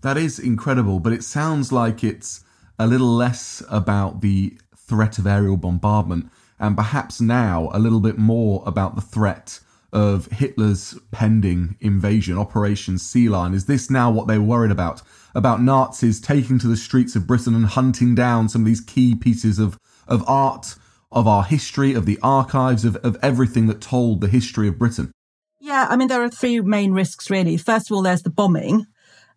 That 0.00 0.16
is 0.16 0.38
incredible, 0.38 1.00
but 1.00 1.12
it 1.12 1.22
sounds 1.22 1.72
like 1.72 2.02
it's 2.02 2.42
a 2.78 2.86
little 2.86 3.14
less 3.14 3.62
about 3.68 4.22
the 4.22 4.56
threat 4.74 5.18
of 5.18 5.26
aerial 5.26 5.58
bombardment 5.58 6.30
and 6.58 6.76
perhaps 6.76 7.20
now 7.20 7.70
a 7.72 7.78
little 7.78 8.00
bit 8.00 8.18
more 8.18 8.62
about 8.66 8.94
the 8.94 9.00
threat 9.00 9.60
of 9.92 10.26
Hitler's 10.26 10.98
pending 11.10 11.76
invasion, 11.80 12.38
Operation 12.38 12.98
Sea 12.98 13.28
Lion. 13.28 13.54
Is 13.54 13.66
this 13.66 13.90
now 13.90 14.10
what 14.10 14.26
they 14.26 14.38
were 14.38 14.44
worried 14.44 14.70
about? 14.70 15.02
About 15.34 15.62
Nazis 15.62 16.20
taking 16.20 16.58
to 16.58 16.66
the 16.66 16.76
streets 16.76 17.16
of 17.16 17.26
Britain 17.26 17.54
and 17.54 17.66
hunting 17.66 18.14
down 18.14 18.48
some 18.48 18.62
of 18.62 18.66
these 18.66 18.80
key 18.80 19.14
pieces 19.14 19.58
of, 19.58 19.78
of 20.08 20.22
art, 20.28 20.76
of 21.12 21.26
our 21.26 21.44
history, 21.44 21.94
of 21.94 22.06
the 22.06 22.18
archives, 22.22 22.84
of, 22.84 22.96
of 22.96 23.16
everything 23.22 23.66
that 23.66 23.80
told 23.80 24.20
the 24.20 24.28
history 24.28 24.68
of 24.68 24.78
Britain? 24.78 25.12
Yeah, 25.60 25.86
I 25.90 25.96
mean, 25.96 26.08
there 26.08 26.22
are 26.22 26.28
three 26.28 26.60
main 26.60 26.92
risks, 26.92 27.30
really. 27.30 27.56
First 27.56 27.90
of 27.90 27.94
all, 27.94 28.02
there's 28.02 28.22
the 28.22 28.30
bombing. 28.30 28.86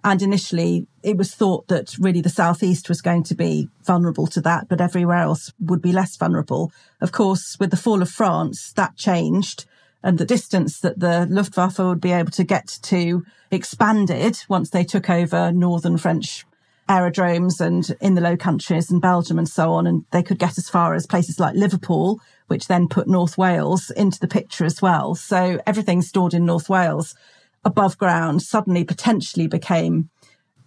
And 0.06 0.22
initially, 0.22 0.88
it 1.02 1.16
was 1.16 1.34
thought 1.34 1.70
that 1.70 1.98
really 1.98 2.20
the 2.20 2.30
southeast 2.30 2.90
was 2.90 3.02
going 3.02 3.24
to 3.24 3.36
be 3.36 3.70
vulnerable 3.86 4.28
to 4.28 4.42
that, 4.42 4.68
but 4.68 4.82
everywhere 4.82 5.20
else 5.20 5.54
would 5.60 5.82
be 5.82 5.94
less 5.94 6.18
vulnerable. 6.18 6.74
Of 7.00 7.14
course, 7.14 7.56
with 7.58 7.72
the 7.72 7.78
fall 7.78 8.02
of 8.02 8.10
France, 8.10 8.74
that 8.74 8.98
changed 8.98 9.66
and 10.04 10.18
the 10.18 10.26
distance 10.26 10.82
that 10.82 11.00
the 11.00 11.26
Luftwaffe 11.30 11.80
would 11.80 12.02
be 12.02 12.12
able 12.12 12.32
to 12.32 12.44
get 12.44 12.78
to 12.84 13.24
expanded 13.50 14.44
once 14.50 14.70
they 14.70 14.84
took 14.84 15.10
over 15.10 15.52
northern 15.52 15.98
French 15.98 16.46
aerodromes 16.90 17.62
and 17.62 17.96
in 18.02 18.16
the 18.16 18.22
Low 18.22 18.36
Countries 18.36 18.92
and 18.92 19.02
Belgium 19.02 19.40
and 19.40 19.48
so 19.48 19.74
on. 19.74 19.88
And 19.88 20.04
they 20.12 20.22
could 20.22 20.40
get 20.40 20.58
as 20.58 20.70
far 20.70 20.94
as 20.94 21.08
places 21.08 21.40
like 21.40 21.56
Liverpool, 21.56 22.20
which 22.48 22.68
then 22.68 22.90
put 22.90 23.08
North 23.08 23.38
Wales 23.38 23.90
into 23.92 24.20
the 24.20 24.28
picture 24.28 24.66
as 24.66 24.82
well. 24.82 25.16
So 25.16 25.60
everything 25.66 26.02
stored 26.02 26.34
in 26.34 26.46
North 26.46 26.70
Wales 26.70 27.16
above 27.64 27.98
ground 27.98 28.42
suddenly 28.42 28.84
potentially 28.84 29.48
became 29.48 30.10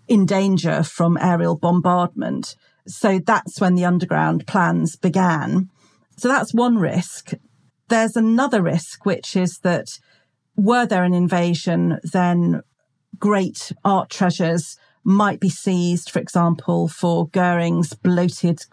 in 0.08 0.24
danger 0.24 0.82
from 0.82 1.18
aerial 1.20 1.56
bombardment. 1.56 2.56
So 2.86 3.18
that's 3.18 3.60
when 3.60 3.74
the 3.74 3.84
underground 3.84 4.46
plans 4.46 4.96
began. 4.96 5.68
So 6.16 6.28
that's 6.28 6.54
one 6.54 6.78
risk. 6.78 7.32
There's 7.88 8.16
another 8.16 8.62
risk, 8.62 9.06
which 9.06 9.36
is 9.36 9.58
that 9.60 9.98
were 10.56 10.86
there 10.86 11.04
an 11.04 11.14
invasion, 11.14 11.98
then 12.02 12.62
great 13.18 13.72
art 13.84 14.10
treasures 14.10 14.76
might 15.04 15.38
be 15.38 15.48
seized, 15.48 16.10
for 16.10 16.18
example, 16.18 16.88
for 16.88 17.28
Goering's 17.28 17.92
bloated 17.94 18.64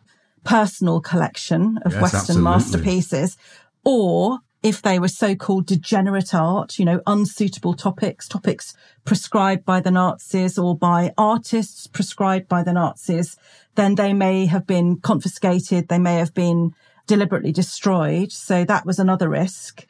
personal 0.43 0.99
collection 0.99 1.77
of 1.85 1.93
yes, 1.93 2.01
Western 2.01 2.19
absolutely. 2.19 2.43
masterpieces, 2.43 3.37
or 3.85 4.39
if 4.63 4.81
they 4.81 4.97
were 4.97 5.09
so-called 5.09 5.65
degenerate 5.67 6.33
art, 6.33 6.79
you 6.79 6.85
know, 6.85 7.01
unsuitable 7.05 7.73
topics, 7.73 8.27
topics 8.27 8.73
prescribed 9.03 9.65
by 9.65 9.81
the 9.81 9.91
Nazis 9.91 10.57
or 10.57 10.75
by 10.75 11.13
artists 11.17 11.85
prescribed 11.85 12.47
by 12.47 12.63
the 12.63 12.73
Nazis, 12.73 13.37
then 13.75 13.95
they 13.95 14.13
may 14.13 14.45
have 14.45 14.65
been 14.65 14.97
confiscated. 15.01 15.89
They 15.89 15.99
may 15.99 16.15
have 16.15 16.33
been 16.33 16.73
deliberately 17.07 17.51
destroyed. 17.51 18.31
So 18.31 18.63
that 18.65 18.85
was 18.85 18.99
another 18.99 19.29
risk. 19.29 19.85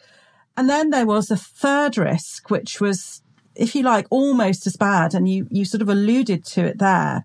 And 0.55 0.69
then 0.69 0.89
there 0.89 1.05
was 1.05 1.31
a 1.31 1.37
third 1.37 1.97
risk, 1.97 2.49
which 2.49 2.79
was, 2.79 3.21
if 3.55 3.75
you 3.75 3.83
like, 3.83 4.07
almost 4.09 4.67
as 4.67 4.75
bad. 4.75 5.13
And 5.13 5.27
you, 5.27 5.47
you 5.49 5.65
sort 5.65 5.81
of 5.81 5.89
alluded 5.89 6.45
to 6.45 6.65
it 6.65 6.79
there. 6.79 7.23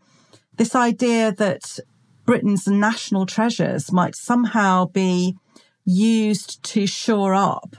This 0.57 0.75
idea 0.75 1.33
that 1.33 1.79
Britain's 2.25 2.67
national 2.67 3.27
treasures 3.27 3.93
might 3.93 4.15
somehow 4.15 4.87
be 4.87 5.37
used 5.85 6.63
to 6.63 6.87
shore 6.87 7.35
up 7.35 7.77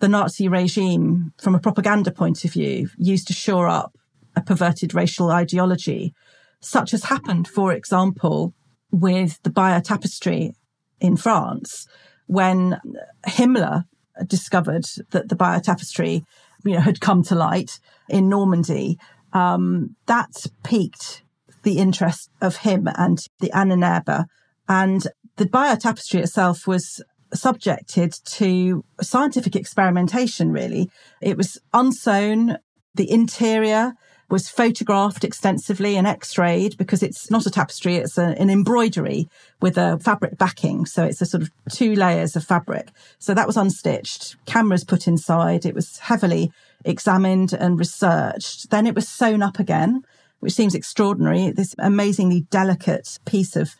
the 0.00 0.08
Nazi 0.08 0.48
regime 0.48 1.32
from 1.38 1.54
a 1.54 1.58
propaganda 1.60 2.10
point 2.10 2.44
of 2.44 2.52
view, 2.52 2.90
used 2.98 3.26
to 3.28 3.32
shore 3.32 3.68
up 3.68 3.96
a 4.34 4.42
perverted 4.42 4.94
racial 4.94 5.30
ideology, 5.30 6.12
such 6.60 6.92
as 6.92 7.04
happened, 7.04 7.48
for 7.48 7.72
example, 7.72 8.52
with 8.90 9.42
the 9.42 9.50
Bayeux 9.50 9.80
tapestry 9.80 10.52
in 11.00 11.16
France, 11.16 11.86
when 12.26 12.80
Himmler 13.26 13.84
discovered 14.26 14.84
that 15.10 15.28
the 15.28 15.36
Bayeux 15.36 15.60
tapestry, 15.60 16.24
you 16.64 16.74
know, 16.74 16.80
had 16.80 17.00
come 17.00 17.22
to 17.24 17.34
light 17.34 17.78
in 18.08 18.28
Normandy. 18.28 18.98
Um, 19.32 19.96
that 20.06 20.46
piqued 20.64 21.22
the 21.62 21.78
interest 21.78 22.30
of 22.40 22.56
him 22.58 22.88
and 22.96 23.18
the 23.40 23.50
Ahnenerbe. 23.50 24.24
And 24.68 25.06
the 25.36 25.46
Bayeux 25.46 25.76
tapestry 25.76 26.20
itself 26.20 26.66
was 26.66 27.02
subjected 27.34 28.14
to 28.24 28.84
scientific 29.02 29.56
experimentation, 29.56 30.52
really. 30.52 30.88
It 31.20 31.36
was 31.36 31.58
unsewn. 31.74 32.58
The 32.94 33.10
interior 33.10 33.92
was 34.28 34.48
photographed 34.48 35.22
extensively 35.22 35.96
and 35.96 36.06
x-rayed 36.06 36.76
because 36.76 37.02
it's 37.02 37.30
not 37.30 37.46
a 37.46 37.50
tapestry, 37.50 37.96
it's 37.96 38.18
a, 38.18 38.34
an 38.40 38.50
embroidery 38.50 39.28
with 39.60 39.78
a 39.78 39.98
fabric 39.98 40.36
backing. 40.36 40.84
So 40.84 41.04
it's 41.04 41.20
a 41.20 41.26
sort 41.26 41.44
of 41.44 41.50
two 41.70 41.94
layers 41.94 42.34
of 42.34 42.44
fabric. 42.44 42.90
So 43.18 43.34
that 43.34 43.46
was 43.46 43.56
unstitched, 43.56 44.36
cameras 44.46 44.84
put 44.84 45.06
inside. 45.06 45.64
It 45.64 45.74
was 45.74 45.98
heavily 45.98 46.52
examined 46.84 47.52
and 47.52 47.78
researched. 47.78 48.70
Then 48.70 48.86
it 48.86 48.94
was 48.94 49.08
sewn 49.08 49.42
up 49.42 49.58
again 49.58 50.02
which 50.40 50.52
seems 50.52 50.74
extraordinary. 50.74 51.50
This 51.50 51.74
amazingly 51.78 52.42
delicate 52.50 53.18
piece 53.24 53.56
of 53.56 53.74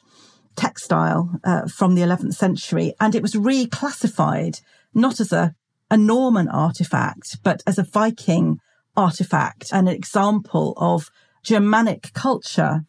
textile 0.56 1.38
uh, 1.44 1.68
from 1.68 1.94
the 1.94 2.02
11th 2.02 2.34
century. 2.34 2.94
And 3.00 3.14
it 3.14 3.22
was 3.22 3.34
reclassified 3.34 4.60
not 4.94 5.20
as 5.20 5.32
a, 5.32 5.54
a 5.90 5.96
Norman 5.96 6.48
artifact, 6.48 7.38
but 7.42 7.62
as 7.66 7.78
a 7.78 7.82
Viking 7.82 8.58
artifact 8.96 9.70
and 9.72 9.88
an 9.88 9.94
example 9.94 10.74
of 10.76 11.10
Germanic 11.42 12.12
culture. 12.12 12.84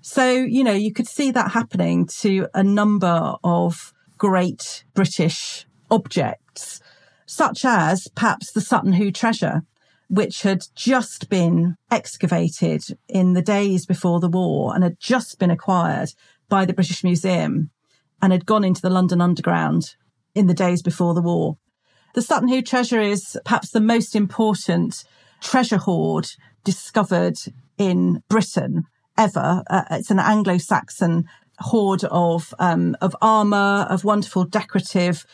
So, 0.00 0.30
you 0.30 0.62
know, 0.62 0.72
you 0.72 0.92
could 0.92 1.08
see 1.08 1.30
that 1.32 1.52
happening 1.52 2.06
to 2.20 2.46
a 2.54 2.62
number 2.62 3.34
of 3.42 3.92
great 4.18 4.84
British 4.94 5.66
objects, 5.90 6.80
such 7.26 7.64
as 7.64 8.08
perhaps 8.14 8.52
the 8.52 8.60
Sutton 8.60 8.94
Hoo 8.94 9.10
treasure, 9.10 9.62
which 10.08 10.42
had 10.42 10.62
just 10.74 11.28
been 11.28 11.76
excavated 11.90 12.82
in 13.08 13.32
the 13.32 13.42
days 13.42 13.86
before 13.86 14.20
the 14.20 14.28
war 14.28 14.74
and 14.74 14.84
had 14.84 15.00
just 15.00 15.38
been 15.38 15.50
acquired 15.50 16.10
by 16.48 16.64
the 16.64 16.74
British 16.74 17.02
Museum 17.02 17.70
and 18.22 18.32
had 18.32 18.46
gone 18.46 18.64
into 18.64 18.80
the 18.80 18.90
London 18.90 19.20
Underground 19.20 19.96
in 20.34 20.46
the 20.46 20.54
days 20.54 20.82
before 20.82 21.14
the 21.14 21.22
war. 21.22 21.58
The 22.14 22.22
Sutton 22.22 22.48
Hoo 22.48 22.62
treasure 22.62 23.00
is 23.00 23.38
perhaps 23.44 23.70
the 23.70 23.80
most 23.80 24.14
important 24.14 25.04
treasure 25.46 25.78
hoard 25.78 26.26
discovered 26.64 27.38
in 27.78 28.22
Britain 28.28 28.84
ever. 29.16 29.62
Uh, 29.70 29.84
it's 29.92 30.10
an 30.10 30.18
Anglo-Saxon 30.18 31.24
hoard 31.60 32.04
of 32.04 32.52
um, 32.58 32.96
of 33.00 33.16
armor, 33.22 33.86
of 33.88 34.04
wonderful 34.04 34.44
decorative 34.44 35.24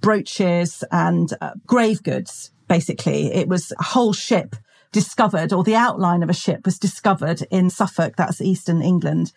brooches 0.00 0.84
and 0.92 1.34
uh, 1.40 1.50
grave 1.66 2.02
goods. 2.02 2.52
Basically, 2.68 3.32
it 3.34 3.48
was 3.48 3.72
a 3.72 3.82
whole 3.82 4.12
ship 4.12 4.54
discovered, 4.92 5.52
or 5.52 5.64
the 5.64 5.74
outline 5.74 6.22
of 6.22 6.30
a 6.30 6.34
ship 6.44 6.60
was 6.64 6.78
discovered 6.78 7.42
in 7.50 7.68
Suffolk, 7.68 8.14
that's 8.16 8.40
eastern 8.40 8.80
England, 8.80 9.32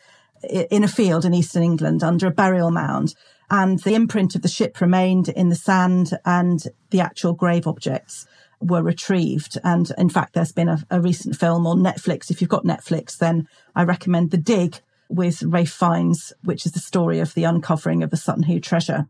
in 0.70 0.84
a 0.84 0.88
field 0.88 1.26
in 1.26 1.34
eastern 1.34 1.64
England 1.64 2.04
under 2.04 2.28
a 2.28 2.32
burial 2.32 2.72
mound. 2.72 3.16
And 3.50 3.80
the 3.80 3.96
imprint 3.96 4.36
of 4.36 4.44
the 4.44 4.48
ship 4.48 4.80
remained 4.80 5.28
in 5.28 5.50
the 5.50 5.56
sand 5.56 6.12
and 6.26 6.64
the 6.92 7.02
actual 7.02 7.34
grave 7.34 7.68
objects 7.68 8.26
were 8.62 8.84
retrieved. 8.84 9.58
And 9.64 9.92
in 9.98 10.10
fact, 10.10 10.34
there's 10.34 10.52
been 10.52 10.70
a, 10.70 10.84
a 10.90 11.02
recent 11.02 11.36
film 11.36 11.68
on 11.68 11.80
Netflix. 11.80 12.30
If 12.30 12.42
you've 12.42 12.50
got 12.50 12.64
Netflix, 12.64 13.18
then 13.18 13.48
I 13.76 13.84
recommend 13.84 14.32
The 14.32 14.38
Dig 14.38 14.80
with 15.10 15.44
Ralph 15.44 15.70
Fiennes, 15.70 16.32
which 16.44 16.66
is 16.66 16.72
the 16.72 16.80
story 16.80 17.20
of 17.20 17.34
the 17.34 17.44
uncovering 17.44 18.04
of 18.04 18.12
the 18.12 18.18
Sutton 18.18 18.44
Hoo 18.44 18.60
treasure. 18.60 19.08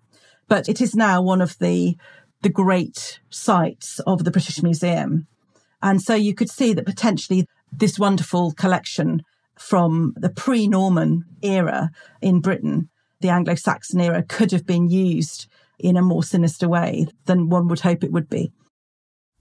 But 0.48 0.68
it 0.68 0.82
is 0.82 0.96
now 0.96 1.22
one 1.22 1.42
of 1.42 1.58
the, 1.60 1.96
the 2.42 2.50
great 2.50 3.20
sites 3.30 4.00
of 4.08 4.24
the 4.24 4.32
British 4.32 4.64
Museum. 4.64 5.28
And 5.82 6.02
so 6.02 6.16
you 6.16 6.34
could 6.34 6.50
see 6.50 6.74
that 6.74 6.86
potentially 6.86 7.48
this 7.72 8.00
wonderful 8.00 8.52
collection 8.54 9.22
from 9.58 10.14
the 10.18 10.30
pre-Norman 10.30 11.24
era 11.42 11.92
in 12.22 12.42
Britain, 12.42 12.90
the 13.20 13.30
Anglo-Saxon 13.30 14.02
era 14.02 14.24
could 14.24 14.52
have 14.52 14.66
been 14.66 14.90
used 14.90 15.48
in 15.78 15.98
a 15.98 16.02
more 16.02 16.24
sinister 16.24 16.68
way 16.68 17.08
than 17.26 17.50
one 17.50 17.68
would 17.68 17.82
hope 17.82 18.04
it 18.04 18.12
would 18.12 18.30
be. 18.30 18.52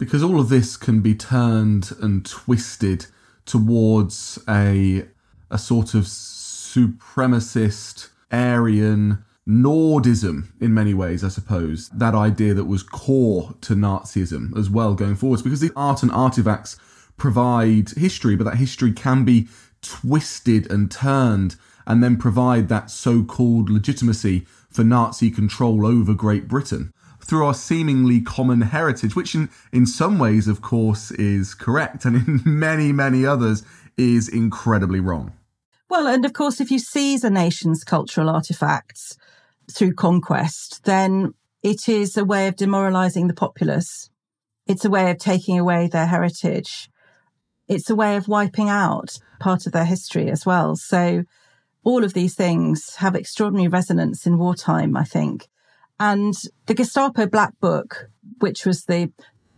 Because 0.00 0.22
all 0.22 0.40
of 0.40 0.48
this 0.48 0.78
can 0.78 1.02
be 1.02 1.14
turned 1.14 1.92
and 2.00 2.24
twisted 2.24 3.04
towards 3.44 4.38
a 4.48 5.04
a 5.50 5.58
sort 5.58 5.92
of 5.92 6.04
supremacist 6.04 8.08
Aryan 8.32 9.22
Nordism 9.46 10.52
in 10.58 10.72
many 10.72 10.94
ways, 10.94 11.22
I 11.22 11.28
suppose. 11.28 11.90
That 11.90 12.14
idea 12.14 12.54
that 12.54 12.64
was 12.64 12.82
core 12.82 13.54
to 13.60 13.74
Nazism 13.74 14.56
as 14.56 14.70
well 14.70 14.94
going 14.94 15.16
forwards, 15.16 15.42
because 15.42 15.60
the 15.60 15.72
art 15.76 16.02
and 16.02 16.10
artifacts 16.12 16.78
provide 17.18 17.90
history, 17.90 18.36
but 18.36 18.44
that 18.44 18.56
history 18.56 18.92
can 18.92 19.26
be 19.26 19.48
twisted 19.82 20.72
and 20.72 20.90
turned 20.90 21.56
and 21.86 22.02
then 22.02 22.16
provide 22.16 22.68
that 22.68 22.90
so 22.90 23.22
called 23.22 23.68
legitimacy 23.68 24.46
for 24.70 24.82
Nazi 24.82 25.30
control 25.30 25.84
over 25.84 26.14
Great 26.14 26.48
Britain 26.48 26.94
through 27.30 27.46
our 27.46 27.54
seemingly 27.54 28.20
common 28.20 28.60
heritage, 28.60 29.14
which 29.14 29.36
in, 29.36 29.48
in 29.72 29.86
some 29.86 30.18
ways, 30.18 30.48
of 30.48 30.60
course, 30.60 31.12
is 31.12 31.54
correct, 31.54 32.04
and 32.04 32.16
in 32.16 32.40
many, 32.44 32.90
many 32.90 33.24
others 33.24 33.62
is 33.96 34.28
incredibly 34.28 34.98
wrong. 34.98 35.32
Well, 35.88 36.08
and 36.08 36.24
of 36.24 36.32
course, 36.32 36.60
if 36.60 36.72
you 36.72 36.80
seize 36.80 37.22
a 37.22 37.30
nation's 37.30 37.84
cultural 37.84 38.28
artifacts 38.28 39.16
through 39.72 39.94
conquest, 39.94 40.82
then 40.84 41.34
it 41.62 41.88
is 41.88 42.16
a 42.16 42.24
way 42.24 42.48
of 42.48 42.56
demoralizing 42.56 43.28
the 43.28 43.34
populace. 43.34 44.10
It's 44.66 44.84
a 44.84 44.90
way 44.90 45.08
of 45.08 45.18
taking 45.18 45.56
away 45.56 45.86
their 45.86 46.06
heritage. 46.06 46.90
It's 47.68 47.88
a 47.88 47.94
way 47.94 48.16
of 48.16 48.26
wiping 48.26 48.68
out 48.68 49.16
part 49.38 49.66
of 49.66 49.72
their 49.72 49.84
history 49.84 50.28
as 50.32 50.44
well. 50.44 50.74
So 50.74 51.22
all 51.84 52.02
of 52.02 52.12
these 52.12 52.34
things 52.34 52.96
have 52.96 53.14
extraordinary 53.14 53.68
resonance 53.68 54.26
in 54.26 54.36
wartime, 54.36 54.96
I 54.96 55.04
think. 55.04 55.46
And 56.00 56.34
the 56.64 56.74
Gestapo 56.74 57.26
Black 57.26 57.52
Book, 57.60 58.08
which 58.38 58.64
was 58.64 58.86
the 58.86 59.12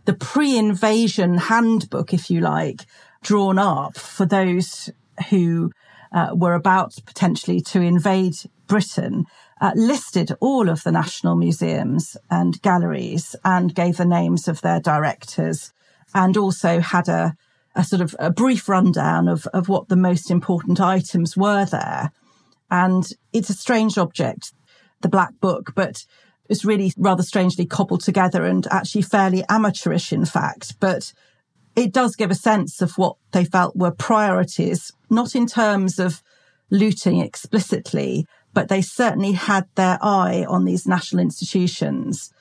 the 0.05 0.13
pre-invasion 0.13 1.37
handbook, 1.37 2.13
if 2.13 2.29
you 2.29 2.41
like, 2.41 2.81
drawn 3.23 3.57
up 3.57 3.97
for 3.97 4.25
those 4.25 4.89
who 5.29 5.71
uh, 6.11 6.31
were 6.33 6.53
about 6.53 6.93
potentially 7.05 7.61
to 7.61 7.79
invade 7.79 8.35
Britain, 8.67 9.25
uh, 9.61 9.71
listed 9.75 10.33
all 10.41 10.67
of 10.67 10.83
the 10.83 10.91
national 10.91 11.37
museums 11.37 12.17
and 12.29 12.61
galleries 12.61 13.33
and 13.45 13.73
gave 13.73 13.95
the 13.95 14.05
names 14.05 14.49
of 14.49 14.59
their 14.59 14.81
directors 14.81 15.71
and 16.13 16.35
also 16.35 16.81
had 16.81 17.07
a, 17.07 17.35
a 17.75 17.85
sort 17.85 18.01
of 18.01 18.13
a 18.19 18.29
brief 18.29 18.67
rundown 18.67 19.29
of, 19.29 19.47
of 19.47 19.69
what 19.69 19.87
the 19.87 19.95
most 19.95 20.29
important 20.29 20.81
items 20.81 21.37
were 21.37 21.63
there. 21.63 22.11
And 22.69 23.07
it's 23.31 23.49
a 23.49 23.53
strange 23.53 23.97
object, 23.97 24.51
the 24.99 25.07
Black 25.07 25.39
Book, 25.39 25.71
but 25.75 26.05
it's 26.49 26.65
really 26.65 26.93
rather 26.97 27.23
strangely 27.23 27.65
cobbled 27.65 28.03
together 28.03 28.43
and 28.43 28.67
actually 28.67 29.01
fairly 29.01 29.43
amateurish, 29.49 30.11
in 30.11 30.25
fact. 30.25 30.79
But 30.79 31.13
it 31.75 31.93
does 31.93 32.15
give 32.15 32.31
a 32.31 32.35
sense 32.35 32.81
of 32.81 32.97
what 32.97 33.15
they 33.31 33.45
felt 33.45 33.75
were 33.75 33.91
priorities, 33.91 34.91
not 35.09 35.35
in 35.35 35.47
terms 35.47 35.99
of 35.99 36.21
looting 36.69 37.19
explicitly, 37.19 38.27
but 38.53 38.67
they 38.67 38.81
certainly 38.81 39.31
had 39.31 39.67
their 39.75 39.97
eye 40.01 40.45
on 40.47 40.65
these 40.65 40.87
national 40.87 41.21
institutions. 41.21 42.31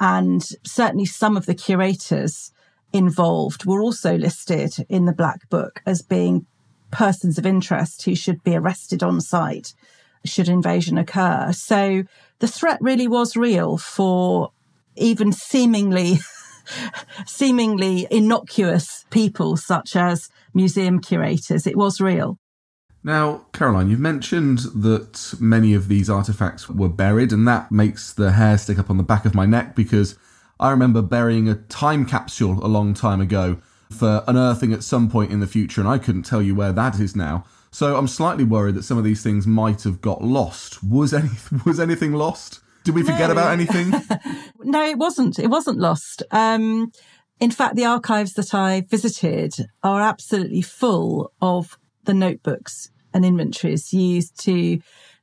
And 0.00 0.46
certainly 0.64 1.04
some 1.04 1.36
of 1.36 1.46
the 1.46 1.54
curators 1.54 2.52
involved 2.92 3.66
were 3.66 3.82
also 3.82 4.16
listed 4.16 4.86
in 4.88 5.04
the 5.04 5.12
Black 5.12 5.48
Book 5.50 5.82
as 5.84 6.00
being 6.00 6.46
persons 6.90 7.36
of 7.36 7.44
interest 7.44 8.04
who 8.04 8.14
should 8.14 8.42
be 8.42 8.54
arrested 8.54 9.02
on 9.02 9.20
sight 9.20 9.74
should 10.24 10.48
invasion 10.48 10.98
occur. 10.98 11.52
So 11.52 12.04
the 12.38 12.48
threat 12.48 12.78
really 12.80 13.08
was 13.08 13.36
real 13.36 13.78
for 13.78 14.52
even 14.96 15.32
seemingly 15.32 16.18
seemingly 17.26 18.06
innocuous 18.10 19.06
people 19.10 19.56
such 19.56 19.96
as 19.96 20.28
museum 20.54 21.00
curators. 21.00 21.66
It 21.66 21.76
was 21.76 22.00
real. 22.00 22.38
Now, 23.04 23.46
Caroline, 23.52 23.88
you've 23.88 24.00
mentioned 24.00 24.58
that 24.74 25.34
many 25.40 25.72
of 25.72 25.88
these 25.88 26.10
artifacts 26.10 26.68
were 26.68 26.88
buried, 26.88 27.32
and 27.32 27.46
that 27.46 27.70
makes 27.70 28.12
the 28.12 28.32
hair 28.32 28.58
stick 28.58 28.78
up 28.78 28.90
on 28.90 28.96
the 28.96 29.04
back 29.04 29.24
of 29.24 29.34
my 29.34 29.46
neck 29.46 29.76
because 29.76 30.18
I 30.58 30.70
remember 30.70 31.00
burying 31.00 31.48
a 31.48 31.54
time 31.54 32.04
capsule 32.04 32.64
a 32.64 32.66
long 32.66 32.94
time 32.94 33.20
ago 33.20 33.58
for 33.90 34.24
unearthing 34.26 34.72
at 34.72 34.82
some 34.82 35.08
point 35.08 35.30
in 35.30 35.40
the 35.40 35.46
future, 35.46 35.80
and 35.80 35.88
I 35.88 35.98
couldn't 35.98 36.24
tell 36.24 36.42
you 36.42 36.54
where 36.54 36.72
that 36.72 36.98
is 36.98 37.14
now. 37.14 37.44
So 37.78 37.96
I'm 37.96 38.08
slightly 38.08 38.42
worried 38.42 38.74
that 38.74 38.82
some 38.82 38.98
of 38.98 39.04
these 39.04 39.22
things 39.22 39.46
might 39.46 39.84
have 39.84 40.00
got 40.00 40.20
lost. 40.20 40.82
Was 40.82 41.14
any 41.14 41.28
was 41.64 41.78
anything 41.78 42.12
lost? 42.12 42.58
Did 42.82 42.96
we 42.96 43.04
forget 43.04 43.28
no. 43.28 43.34
about 43.34 43.52
anything? 43.52 43.92
no, 44.58 44.84
it 44.84 44.98
wasn't. 44.98 45.38
It 45.38 45.46
wasn't 45.46 45.78
lost. 45.78 46.24
Um, 46.32 46.90
in 47.38 47.52
fact, 47.52 47.76
the 47.76 47.84
archives 47.84 48.32
that 48.32 48.52
I 48.52 48.80
visited 48.80 49.54
are 49.84 50.00
absolutely 50.00 50.60
full 50.60 51.32
of 51.40 51.78
the 52.02 52.14
notebooks 52.14 52.90
and 53.14 53.24
inventories 53.24 53.92
used 53.92 54.40
to 54.40 54.80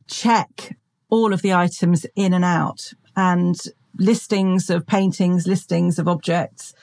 check 0.08 0.78
all 1.10 1.34
of 1.34 1.42
the 1.42 1.54
items 1.54 2.06
in 2.16 2.34
and 2.34 2.46
out 2.46 2.94
and 3.18 3.58
listings 4.00 4.70
of 4.70 4.88
paintings, 4.88 5.46
listings 5.46 6.00
of 6.00 6.08
objects 6.08 6.74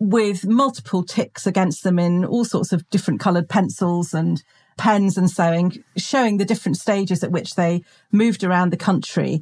with 0.00 0.44
multiple 0.48 1.04
ticks 1.04 1.46
against 1.46 1.84
them 1.84 2.00
in 2.00 2.24
all 2.24 2.44
sorts 2.44 2.72
of 2.72 2.90
different 2.90 3.20
coloured 3.20 3.48
pencils 3.48 4.12
and 4.12 4.42
pens 4.82 5.16
and 5.16 5.30
sewing, 5.30 5.84
showing 5.96 6.38
the 6.38 6.44
different 6.44 6.76
stages 6.76 7.22
at 7.22 7.30
which 7.30 7.54
they 7.54 7.84
moved 8.10 8.42
around 8.42 8.70
the 8.70 8.76
country 8.76 9.40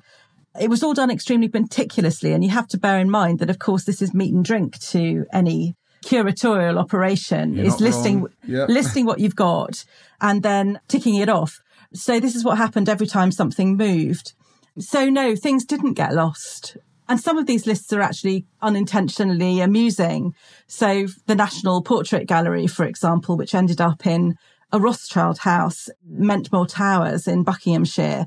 it 0.58 0.68
was 0.68 0.82
all 0.82 0.94
done 0.94 1.10
extremely 1.10 1.48
meticulously. 1.48 2.32
And 2.32 2.42
you 2.42 2.50
have 2.50 2.66
to 2.68 2.78
bear 2.78 2.98
in 2.98 3.08
mind 3.08 3.38
that, 3.38 3.50
of 3.50 3.60
course, 3.60 3.84
this 3.84 4.02
is 4.02 4.12
meat 4.12 4.34
and 4.34 4.44
drink 4.44 4.78
to 4.90 5.24
any 5.32 5.76
curatorial 6.04 6.76
operation 6.76 7.54
You're 7.54 7.66
is 7.66 7.80
listing, 7.80 8.26
yep. 8.44 8.68
listing 8.78 9.06
what 9.06 9.20
you've 9.20 9.36
got 9.36 9.84
and 10.20 10.42
then 10.42 10.80
ticking 10.88 11.14
it 11.14 11.28
off. 11.28 11.60
So 11.94 12.18
this 12.18 12.34
is 12.34 12.44
what 12.44 12.58
happened 12.58 12.88
every 12.88 13.06
time 13.06 13.30
something 13.30 13.76
moved. 13.76 14.32
So 14.78 15.08
no, 15.08 15.36
things 15.36 15.64
didn't 15.64 15.94
get 15.94 16.14
lost. 16.14 16.76
And 17.08 17.20
some 17.20 17.38
of 17.38 17.46
these 17.46 17.66
lists 17.66 17.92
are 17.92 18.00
actually 18.00 18.46
unintentionally 18.60 19.60
amusing. 19.60 20.34
So 20.66 21.06
the 21.26 21.34
National 21.34 21.82
Portrait 21.82 22.26
Gallery, 22.26 22.66
for 22.66 22.84
example, 22.84 23.36
which 23.36 23.54
ended 23.54 23.80
up 23.80 24.06
in 24.06 24.36
a 24.72 24.80
Rothschild 24.80 25.38
house, 25.38 25.88
Mentmore 26.08 26.68
Towers 26.68 27.26
in 27.26 27.42
Buckinghamshire. 27.42 28.26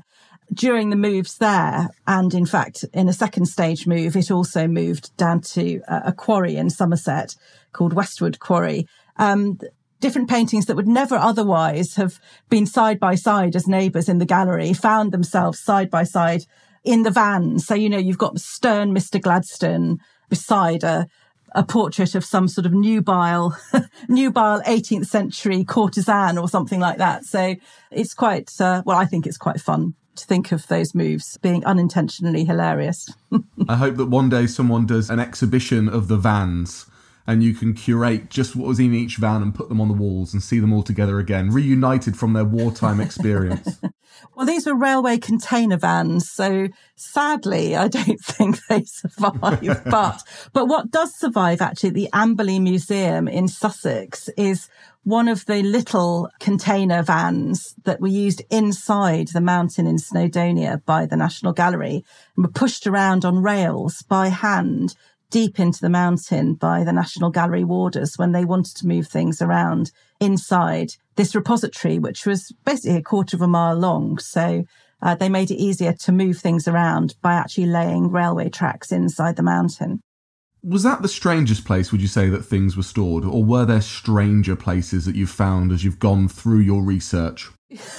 During 0.52 0.90
the 0.90 0.96
moves 0.96 1.38
there, 1.38 1.88
and 2.06 2.34
in 2.34 2.44
fact, 2.44 2.84
in 2.92 3.08
a 3.08 3.14
second 3.14 3.46
stage 3.46 3.86
move, 3.86 4.14
it 4.14 4.30
also 4.30 4.68
moved 4.68 5.16
down 5.16 5.40
to 5.40 5.80
a 5.88 6.12
quarry 6.12 6.56
in 6.56 6.68
Somerset 6.68 7.34
called 7.72 7.94
Westwood 7.94 8.38
Quarry. 8.38 8.86
Um, 9.16 9.58
different 10.00 10.28
paintings 10.28 10.66
that 10.66 10.76
would 10.76 10.86
never 10.86 11.16
otherwise 11.16 11.94
have 11.94 12.20
been 12.50 12.66
side 12.66 13.00
by 13.00 13.14
side 13.14 13.56
as 13.56 13.66
neighbours 13.66 14.06
in 14.06 14.18
the 14.18 14.26
gallery 14.26 14.74
found 14.74 15.12
themselves 15.12 15.58
side 15.58 15.88
by 15.88 16.04
side 16.04 16.42
in 16.84 17.04
the 17.04 17.10
van. 17.10 17.58
So, 17.58 17.74
you 17.74 17.88
know, 17.88 17.98
you've 17.98 18.18
got 18.18 18.38
stern 18.38 18.94
Mr. 18.94 19.18
Gladstone 19.18 19.98
beside 20.28 20.84
a, 20.84 21.06
a 21.54 21.62
portrait 21.62 22.14
of 22.14 22.24
some 22.24 22.48
sort 22.48 22.66
of 22.66 22.72
nubile, 22.72 23.56
nubile 24.08 24.60
18th 24.62 25.06
century 25.06 25.64
courtesan 25.64 26.38
or 26.38 26.48
something 26.48 26.80
like 26.80 26.98
that. 26.98 27.24
So 27.24 27.54
it's 27.90 28.14
quite, 28.14 28.50
uh, 28.60 28.82
well, 28.84 28.96
I 28.96 29.04
think 29.04 29.26
it's 29.26 29.38
quite 29.38 29.60
fun 29.60 29.94
to 30.16 30.26
think 30.26 30.52
of 30.52 30.66
those 30.68 30.94
moves 30.94 31.38
being 31.38 31.64
unintentionally 31.64 32.44
hilarious. 32.44 33.12
I 33.68 33.76
hope 33.76 33.96
that 33.96 34.06
one 34.06 34.28
day 34.28 34.46
someone 34.46 34.86
does 34.86 35.10
an 35.10 35.20
exhibition 35.20 35.88
of 35.88 36.08
the 36.08 36.16
vans 36.16 36.86
and 37.26 37.42
you 37.42 37.54
can 37.54 37.72
curate 37.72 38.28
just 38.28 38.54
what 38.54 38.68
was 38.68 38.78
in 38.78 38.94
each 38.94 39.16
van 39.16 39.42
and 39.42 39.54
put 39.54 39.68
them 39.68 39.80
on 39.80 39.88
the 39.88 39.94
walls 39.94 40.32
and 40.32 40.42
see 40.42 40.58
them 40.58 40.72
all 40.72 40.82
together 40.82 41.18
again, 41.18 41.50
reunited 41.50 42.16
from 42.16 42.34
their 42.34 42.44
wartime 42.44 43.00
experience. 43.00 43.80
well, 44.34 44.46
these 44.46 44.66
were 44.66 44.76
railway 44.76 45.16
container 45.16 45.78
vans, 45.78 46.30
so 46.30 46.68
sadly, 46.96 47.76
I 47.76 47.88
don't 47.88 48.20
think 48.22 48.58
they 48.68 48.84
survive. 48.84 49.84
but 49.90 50.22
but 50.52 50.68
what 50.68 50.90
does 50.90 51.18
survive 51.18 51.62
actually, 51.62 51.88
at 51.90 51.94
the 51.94 52.08
Amberley 52.12 52.60
Museum 52.60 53.26
in 53.26 53.48
Sussex 53.48 54.28
is 54.36 54.68
one 55.04 55.28
of 55.28 55.44
the 55.46 55.62
little 55.62 56.30
container 56.40 57.02
vans 57.02 57.74
that 57.84 58.00
were 58.00 58.08
used 58.08 58.42
inside 58.50 59.28
the 59.28 59.40
mountain 59.40 59.86
in 59.86 59.96
Snowdonia 59.96 60.82
by 60.84 61.04
the 61.04 61.16
National 61.16 61.52
Gallery 61.52 62.04
and 62.36 62.44
were 62.44 62.50
pushed 62.50 62.86
around 62.86 63.24
on 63.24 63.42
rails 63.42 64.02
by 64.08 64.28
hand 64.28 64.94
deep 65.34 65.58
into 65.58 65.80
the 65.80 65.90
mountain 65.90 66.54
by 66.54 66.84
the 66.84 66.92
National 66.92 67.28
Gallery 67.28 67.64
warders 67.64 68.16
when 68.16 68.30
they 68.30 68.44
wanted 68.44 68.76
to 68.76 68.86
move 68.86 69.08
things 69.08 69.42
around 69.42 69.90
inside 70.20 70.90
this 71.16 71.34
repository, 71.34 71.98
which 71.98 72.24
was 72.24 72.52
basically 72.64 72.98
a 72.98 73.02
quarter 73.02 73.36
of 73.36 73.42
a 73.42 73.48
mile 73.48 73.74
long. 73.74 74.16
So 74.18 74.62
uh, 75.02 75.16
they 75.16 75.28
made 75.28 75.50
it 75.50 75.56
easier 75.56 75.92
to 75.92 76.12
move 76.12 76.38
things 76.38 76.68
around 76.68 77.16
by 77.20 77.34
actually 77.34 77.66
laying 77.66 78.12
railway 78.12 78.48
tracks 78.48 78.92
inside 78.92 79.34
the 79.34 79.42
mountain. 79.42 80.00
Was 80.62 80.84
that 80.84 81.02
the 81.02 81.08
strangest 81.08 81.64
place, 81.64 81.90
would 81.90 82.00
you 82.00 82.06
say, 82.06 82.28
that 82.28 82.44
things 82.44 82.76
were 82.76 82.84
stored? 82.84 83.24
Or 83.24 83.42
were 83.42 83.64
there 83.64 83.80
stranger 83.80 84.54
places 84.54 85.04
that 85.04 85.16
you've 85.16 85.30
found 85.30 85.72
as 85.72 85.82
you've 85.82 85.98
gone 85.98 86.28
through 86.28 86.60
your 86.60 86.84
research? 86.84 87.50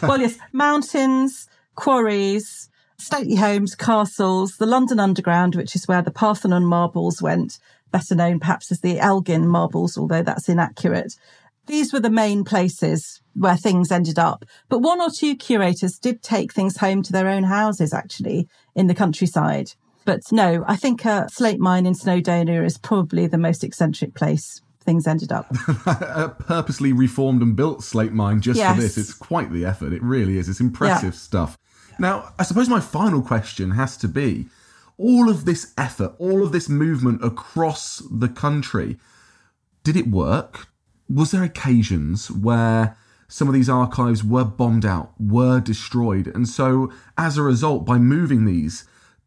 well, 0.00 0.20
yes, 0.20 0.38
mountains, 0.52 1.48
quarries, 1.74 2.70
stately 3.02 3.36
homes, 3.36 3.74
castles, 3.74 4.56
the 4.56 4.66
London 4.66 5.00
Underground, 5.00 5.54
which 5.54 5.74
is 5.74 5.88
where 5.88 6.02
the 6.02 6.10
Parthenon 6.10 6.64
marbles 6.64 7.20
went, 7.20 7.58
better 7.90 8.14
known 8.14 8.40
perhaps 8.40 8.72
as 8.72 8.80
the 8.80 8.98
Elgin 8.98 9.46
marbles, 9.46 9.98
although 9.98 10.22
that's 10.22 10.48
inaccurate. 10.48 11.14
These 11.66 11.92
were 11.92 12.00
the 12.00 12.10
main 12.10 12.44
places 12.44 13.20
where 13.34 13.56
things 13.56 13.92
ended 13.92 14.18
up. 14.18 14.44
But 14.68 14.80
one 14.80 15.00
or 15.00 15.10
two 15.10 15.36
curators 15.36 15.98
did 15.98 16.22
take 16.22 16.52
things 16.52 16.78
home 16.78 17.02
to 17.02 17.12
their 17.12 17.28
own 17.28 17.44
houses, 17.44 17.94
actually, 17.94 18.48
in 18.74 18.88
the 18.88 18.94
countryside. 18.94 19.72
But 20.04 20.20
no, 20.32 20.64
I 20.66 20.76
think 20.76 21.04
a 21.04 21.28
slate 21.30 21.60
mine 21.60 21.86
in 21.86 21.94
Snowdonia 21.94 22.64
is 22.64 22.78
probably 22.78 23.26
the 23.26 23.38
most 23.38 23.62
eccentric 23.62 24.14
place 24.14 24.60
things 24.82 25.06
ended 25.06 25.30
up. 25.30 25.50
a 25.86 26.34
purposely 26.38 26.92
reformed 26.92 27.40
and 27.42 27.54
built 27.54 27.84
slate 27.84 28.12
mine 28.12 28.40
just 28.40 28.58
yes. 28.58 28.74
for 28.74 28.82
this. 28.82 28.98
It's 28.98 29.14
quite 29.14 29.52
the 29.52 29.64
effort. 29.64 29.92
It 29.92 30.02
really 30.02 30.38
is. 30.38 30.48
It's 30.48 30.60
impressive 30.60 31.14
yeah. 31.14 31.18
stuff. 31.18 31.58
Now, 32.02 32.34
I 32.36 32.42
suppose 32.42 32.68
my 32.68 32.80
final 32.80 33.22
question 33.22 33.70
has 33.70 33.96
to 33.98 34.08
be 34.08 34.46
all 34.98 35.28
of 35.28 35.44
this 35.44 35.72
effort, 35.78 36.16
all 36.18 36.42
of 36.42 36.50
this 36.50 36.68
movement 36.68 37.24
across 37.24 38.02
the 38.10 38.28
country, 38.28 38.98
did 39.84 39.96
it 39.96 40.08
work? 40.08 40.66
Was 41.08 41.30
there 41.30 41.44
occasions 41.44 42.28
where 42.28 42.96
some 43.28 43.46
of 43.46 43.54
these 43.54 43.68
archives 43.68 44.24
were 44.24 44.44
bombed 44.44 44.84
out, 44.84 45.12
were 45.16 45.60
destroyed? 45.60 46.26
And 46.26 46.48
so, 46.48 46.92
as 47.16 47.38
a 47.38 47.42
result, 47.42 47.86
by 47.86 47.98
moving 47.98 48.46
these, 48.46 48.84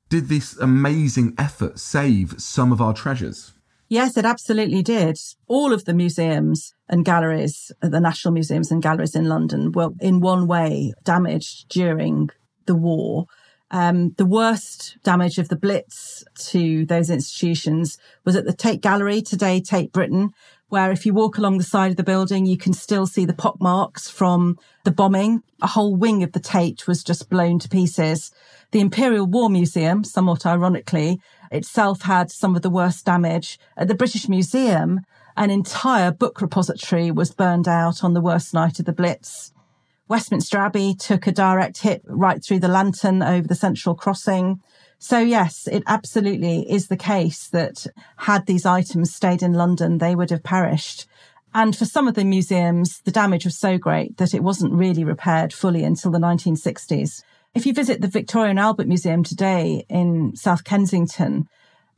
did 0.09 0.27
this 0.27 0.57
amazing 0.57 1.33
effort 1.37 1.79
save 1.79 2.41
some 2.41 2.73
of 2.73 2.81
our 2.81 2.93
treasures? 2.93 3.53
Yes, 3.87 4.17
it 4.17 4.25
absolutely 4.25 4.83
did. 4.83 5.17
All 5.47 5.71
of 5.71 5.85
the 5.85 5.93
museums 5.93 6.73
and 6.89 7.05
galleries, 7.05 7.71
the 7.81 8.01
national 8.01 8.33
museums 8.33 8.69
and 8.69 8.83
galleries 8.83 9.15
in 9.15 9.29
London 9.29 9.71
were 9.71 9.91
in 10.01 10.19
one 10.19 10.45
way 10.45 10.91
damaged 11.05 11.69
during 11.69 12.31
the 12.65 12.75
war. 12.75 13.27
Um, 13.71 14.11
the 14.17 14.25
worst 14.25 14.97
damage 15.03 15.37
of 15.37 15.49
the 15.49 15.55
Blitz 15.55 16.23
to 16.51 16.85
those 16.85 17.09
institutions 17.09 17.97
was 18.23 18.35
at 18.35 18.45
the 18.45 18.53
Tate 18.53 18.81
Gallery, 18.81 19.21
today 19.21 19.59
Tate 19.59 19.91
Britain, 19.91 20.31
where 20.69 20.91
if 20.91 21.05
you 21.05 21.13
walk 21.13 21.37
along 21.37 21.57
the 21.57 21.63
side 21.63 21.91
of 21.91 21.97
the 21.97 22.03
building, 22.03 22.45
you 22.45 22.57
can 22.57 22.73
still 22.73 23.07
see 23.07 23.25
the 23.25 23.33
pockmarks 23.33 24.09
from 24.09 24.57
the 24.83 24.91
bombing. 24.91 25.41
A 25.61 25.67
whole 25.67 25.95
wing 25.95 26.23
of 26.23 26.31
the 26.31 26.39
Tate 26.39 26.87
was 26.87 27.03
just 27.03 27.29
blown 27.29 27.59
to 27.59 27.69
pieces. 27.69 28.31
The 28.71 28.81
Imperial 28.81 29.25
War 29.25 29.49
Museum, 29.49 30.03
somewhat 30.03 30.45
ironically, 30.45 31.19
itself 31.51 32.03
had 32.03 32.29
some 32.31 32.55
of 32.55 32.61
the 32.61 32.69
worst 32.69 33.05
damage. 33.05 33.59
At 33.77 33.87
the 33.87 33.95
British 33.95 34.27
Museum, 34.29 35.01
an 35.37 35.49
entire 35.49 36.11
book 36.11 36.41
repository 36.41 37.11
was 37.11 37.33
burned 37.33 37.67
out 37.67 38.03
on 38.03 38.13
the 38.13 38.21
worst 38.21 38.53
night 38.53 38.79
of 38.79 38.85
the 38.85 38.93
Blitz. 38.93 39.51
Westminster 40.07 40.59
Abbey 40.59 40.93
took 40.93 41.25
a 41.25 41.31
direct 41.31 41.79
hit 41.79 42.03
right 42.05 42.43
through 42.43 42.59
the 42.59 42.67
lantern 42.67 43.23
over 43.23 43.47
the 43.47 43.55
central 43.55 43.95
crossing. 43.95 44.61
So 44.99 45.19
yes, 45.19 45.67
it 45.67 45.81
absolutely 45.87 46.69
is 46.71 46.87
the 46.87 46.97
case 46.97 47.47
that 47.47 47.87
had 48.17 48.45
these 48.45 48.67
items 48.67 49.13
stayed 49.13 49.41
in 49.41 49.53
London, 49.53 49.97
they 49.97 50.15
would 50.15 50.29
have 50.29 50.43
perished. 50.43 51.07
And 51.55 51.75
for 51.75 51.85
some 51.85 52.07
of 52.07 52.13
the 52.13 52.23
museums, 52.23 53.01
the 53.05 53.11
damage 53.11 53.45
was 53.45 53.57
so 53.57 53.77
great 53.79 54.17
that 54.17 54.33
it 54.33 54.43
wasn't 54.43 54.73
really 54.73 55.03
repaired 55.03 55.53
fully 55.53 55.83
until 55.83 56.11
the 56.11 56.19
1960s. 56.19 57.23
If 57.55 57.65
you 57.65 57.73
visit 57.73 58.01
the 58.01 58.07
Victoria 58.07 58.51
and 58.51 58.59
Albert 58.59 58.87
Museum 58.87 59.23
today 59.23 59.85
in 59.89 60.35
South 60.35 60.63
Kensington, 60.65 61.47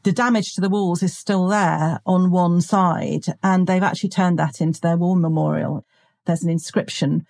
the 0.04 0.12
damage 0.14 0.54
to 0.54 0.62
the 0.62 0.70
walls 0.70 1.04
is 1.04 1.18
still 1.18 1.48
there 1.48 2.00
on 2.06 2.32
one 2.32 2.62
side, 2.62 3.26
and 3.44 3.68
they've 3.68 3.84
actually 3.84 4.12
turned 4.12 4.40
that 4.40 4.62
into 4.62 4.80
their 4.80 4.96
war 4.96 5.18
memorial. 5.18 5.84
There's 6.26 6.44
an 6.44 6.50
inscription 6.50 7.26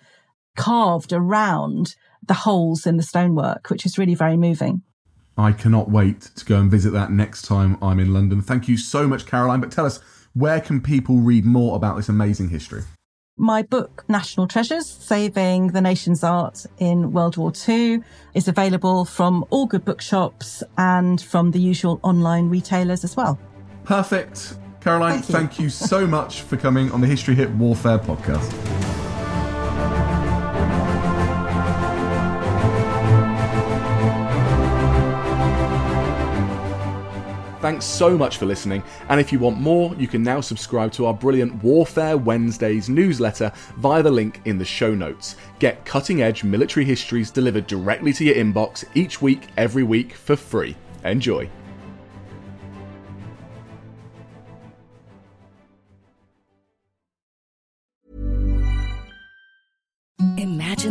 carved 0.58 1.12
around 1.12 1.94
the 2.26 2.34
holes 2.34 2.86
in 2.86 2.98
the 2.98 3.02
stonework, 3.02 3.70
which 3.70 3.86
is 3.86 3.96
really 3.96 4.14
very 4.14 4.36
moving. 4.36 4.82
I 5.38 5.52
cannot 5.52 5.88
wait 5.90 6.20
to 6.36 6.44
go 6.44 6.58
and 6.58 6.70
visit 6.70 6.90
that 6.90 7.12
next 7.12 7.42
time 7.42 7.78
I'm 7.80 8.00
in 8.00 8.12
London. 8.12 8.42
Thank 8.42 8.68
you 8.68 8.76
so 8.76 9.06
much, 9.06 9.24
Caroline. 9.24 9.60
But 9.60 9.70
tell 9.70 9.86
us, 9.86 10.00
where 10.34 10.60
can 10.60 10.80
people 10.80 11.18
read 11.18 11.44
more 11.44 11.76
about 11.76 11.96
this 11.96 12.08
amazing 12.08 12.48
history? 12.50 12.82
My 13.36 13.62
book, 13.62 14.04
National 14.08 14.48
Treasures 14.48 14.86
Saving 14.86 15.68
the 15.68 15.80
Nation's 15.80 16.24
Art 16.24 16.66
in 16.78 17.12
World 17.12 17.36
War 17.36 17.52
II, 17.68 18.02
is 18.34 18.48
available 18.48 19.04
from 19.04 19.44
all 19.50 19.66
good 19.66 19.84
bookshops 19.84 20.64
and 20.76 21.20
from 21.20 21.52
the 21.52 21.60
usual 21.60 22.00
online 22.02 22.48
retailers 22.50 23.04
as 23.04 23.16
well. 23.16 23.38
Perfect. 23.84 24.56
Caroline, 24.80 25.22
thank 25.22 25.28
you, 25.28 25.34
thank 25.34 25.60
you 25.60 25.70
so 25.70 26.04
much 26.04 26.42
for 26.42 26.56
coming 26.56 26.90
on 26.90 27.00
the 27.00 27.06
History 27.06 27.36
Hit 27.36 27.50
Warfare 27.50 27.98
podcast. 27.98 28.87
Thanks 37.60 37.84
so 37.84 38.16
much 38.16 38.38
for 38.38 38.46
listening, 38.46 38.82
and 39.10 39.20
if 39.20 39.30
you 39.30 39.38
want 39.38 39.60
more, 39.60 39.94
you 39.96 40.08
can 40.08 40.22
now 40.22 40.40
subscribe 40.40 40.90
to 40.92 41.06
our 41.06 41.12
brilliant 41.12 41.62
Warfare 41.62 42.16
Wednesdays 42.16 42.88
newsletter 42.88 43.52
via 43.76 44.02
the 44.02 44.10
link 44.10 44.40
in 44.46 44.58
the 44.58 44.64
show 44.64 44.94
notes. 44.94 45.36
Get 45.58 45.84
cutting 45.84 46.22
edge 46.22 46.44
military 46.44 46.86
histories 46.86 47.30
delivered 47.30 47.66
directly 47.66 48.12
to 48.14 48.24
your 48.24 48.36
inbox 48.36 48.84
each 48.94 49.20
week, 49.20 49.48
every 49.56 49.82
week, 49.82 50.14
for 50.14 50.34
free. 50.34 50.76
Enjoy. 51.04 51.50